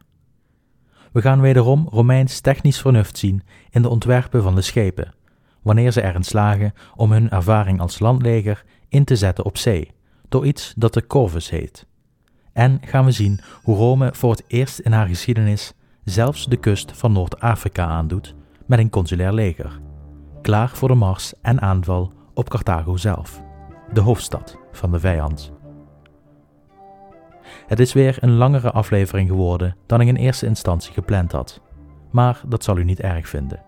We 1.12 1.20
gaan 1.20 1.40
wederom 1.40 1.88
Romeins 1.90 2.40
technisch 2.40 2.80
vernuft 2.80 3.18
zien 3.18 3.42
in 3.70 3.82
de 3.82 3.88
ontwerpen 3.88 4.42
van 4.42 4.54
de 4.54 4.62
schepen, 4.62 5.14
wanneer 5.62 5.92
ze 5.92 6.02
erin 6.02 6.22
slagen 6.22 6.72
om 6.96 7.12
hun 7.12 7.30
ervaring 7.30 7.80
als 7.80 7.98
landleger 7.98 8.64
in 8.88 9.04
te 9.04 9.16
zetten 9.16 9.44
op 9.44 9.56
zee, 9.56 9.90
door 10.28 10.46
iets 10.46 10.72
dat 10.76 10.94
de 10.94 11.06
Corvus 11.06 11.50
heet. 11.50 11.86
En 12.52 12.78
gaan 12.84 13.04
we 13.04 13.10
zien 13.10 13.40
hoe 13.62 13.76
Rome 13.76 14.10
voor 14.14 14.30
het 14.30 14.44
eerst 14.46 14.78
in 14.78 14.92
haar 14.92 15.06
geschiedenis 15.06 15.72
zelfs 16.04 16.46
de 16.46 16.56
kust 16.56 16.92
van 16.92 17.12
Noord-Afrika 17.12 17.86
aandoet 17.86 18.34
met 18.66 18.78
een 18.78 18.90
consulair 18.90 19.32
leger, 19.32 19.80
klaar 20.42 20.68
voor 20.68 20.88
de 20.88 20.94
mars 20.94 21.32
en 21.42 21.60
aanval 21.60 22.12
op 22.34 22.48
Carthago 22.48 22.96
zelf, 22.96 23.42
de 23.92 24.00
hoofdstad 24.00 24.58
van 24.72 24.90
de 24.90 25.00
vijand. 25.00 25.59
Het 27.70 27.80
is 27.80 27.92
weer 27.92 28.16
een 28.20 28.36
langere 28.36 28.70
aflevering 28.70 29.28
geworden 29.28 29.76
dan 29.86 30.00
ik 30.00 30.08
in 30.08 30.16
eerste 30.16 30.46
instantie 30.46 30.92
gepland 30.92 31.32
had, 31.32 31.60
maar 32.10 32.40
dat 32.46 32.64
zal 32.64 32.78
u 32.78 32.84
niet 32.84 33.00
erg 33.00 33.28
vinden. 33.28 33.62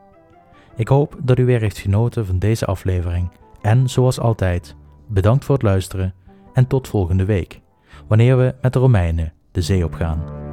Ik 0.76 0.88
hoop 0.88 1.16
dat 1.22 1.38
u 1.38 1.44
weer 1.44 1.60
heeft 1.60 1.78
genoten 1.78 2.26
van 2.26 2.38
deze 2.38 2.66
aflevering 2.66 3.30
en 3.60 3.88
zoals 3.88 4.20
altijd, 4.20 4.76
bedankt 5.08 5.44
voor 5.44 5.54
het 5.54 5.64
luisteren 5.64 6.14
en 6.52 6.66
tot 6.66 6.88
volgende 6.88 7.24
week, 7.24 7.60
wanneer 8.06 8.36
we 8.36 8.54
met 8.62 8.72
de 8.72 8.78
Romeinen 8.78 9.32
de 9.52 9.62
zee 9.62 9.84
op 9.84 9.94
gaan. 9.94 10.51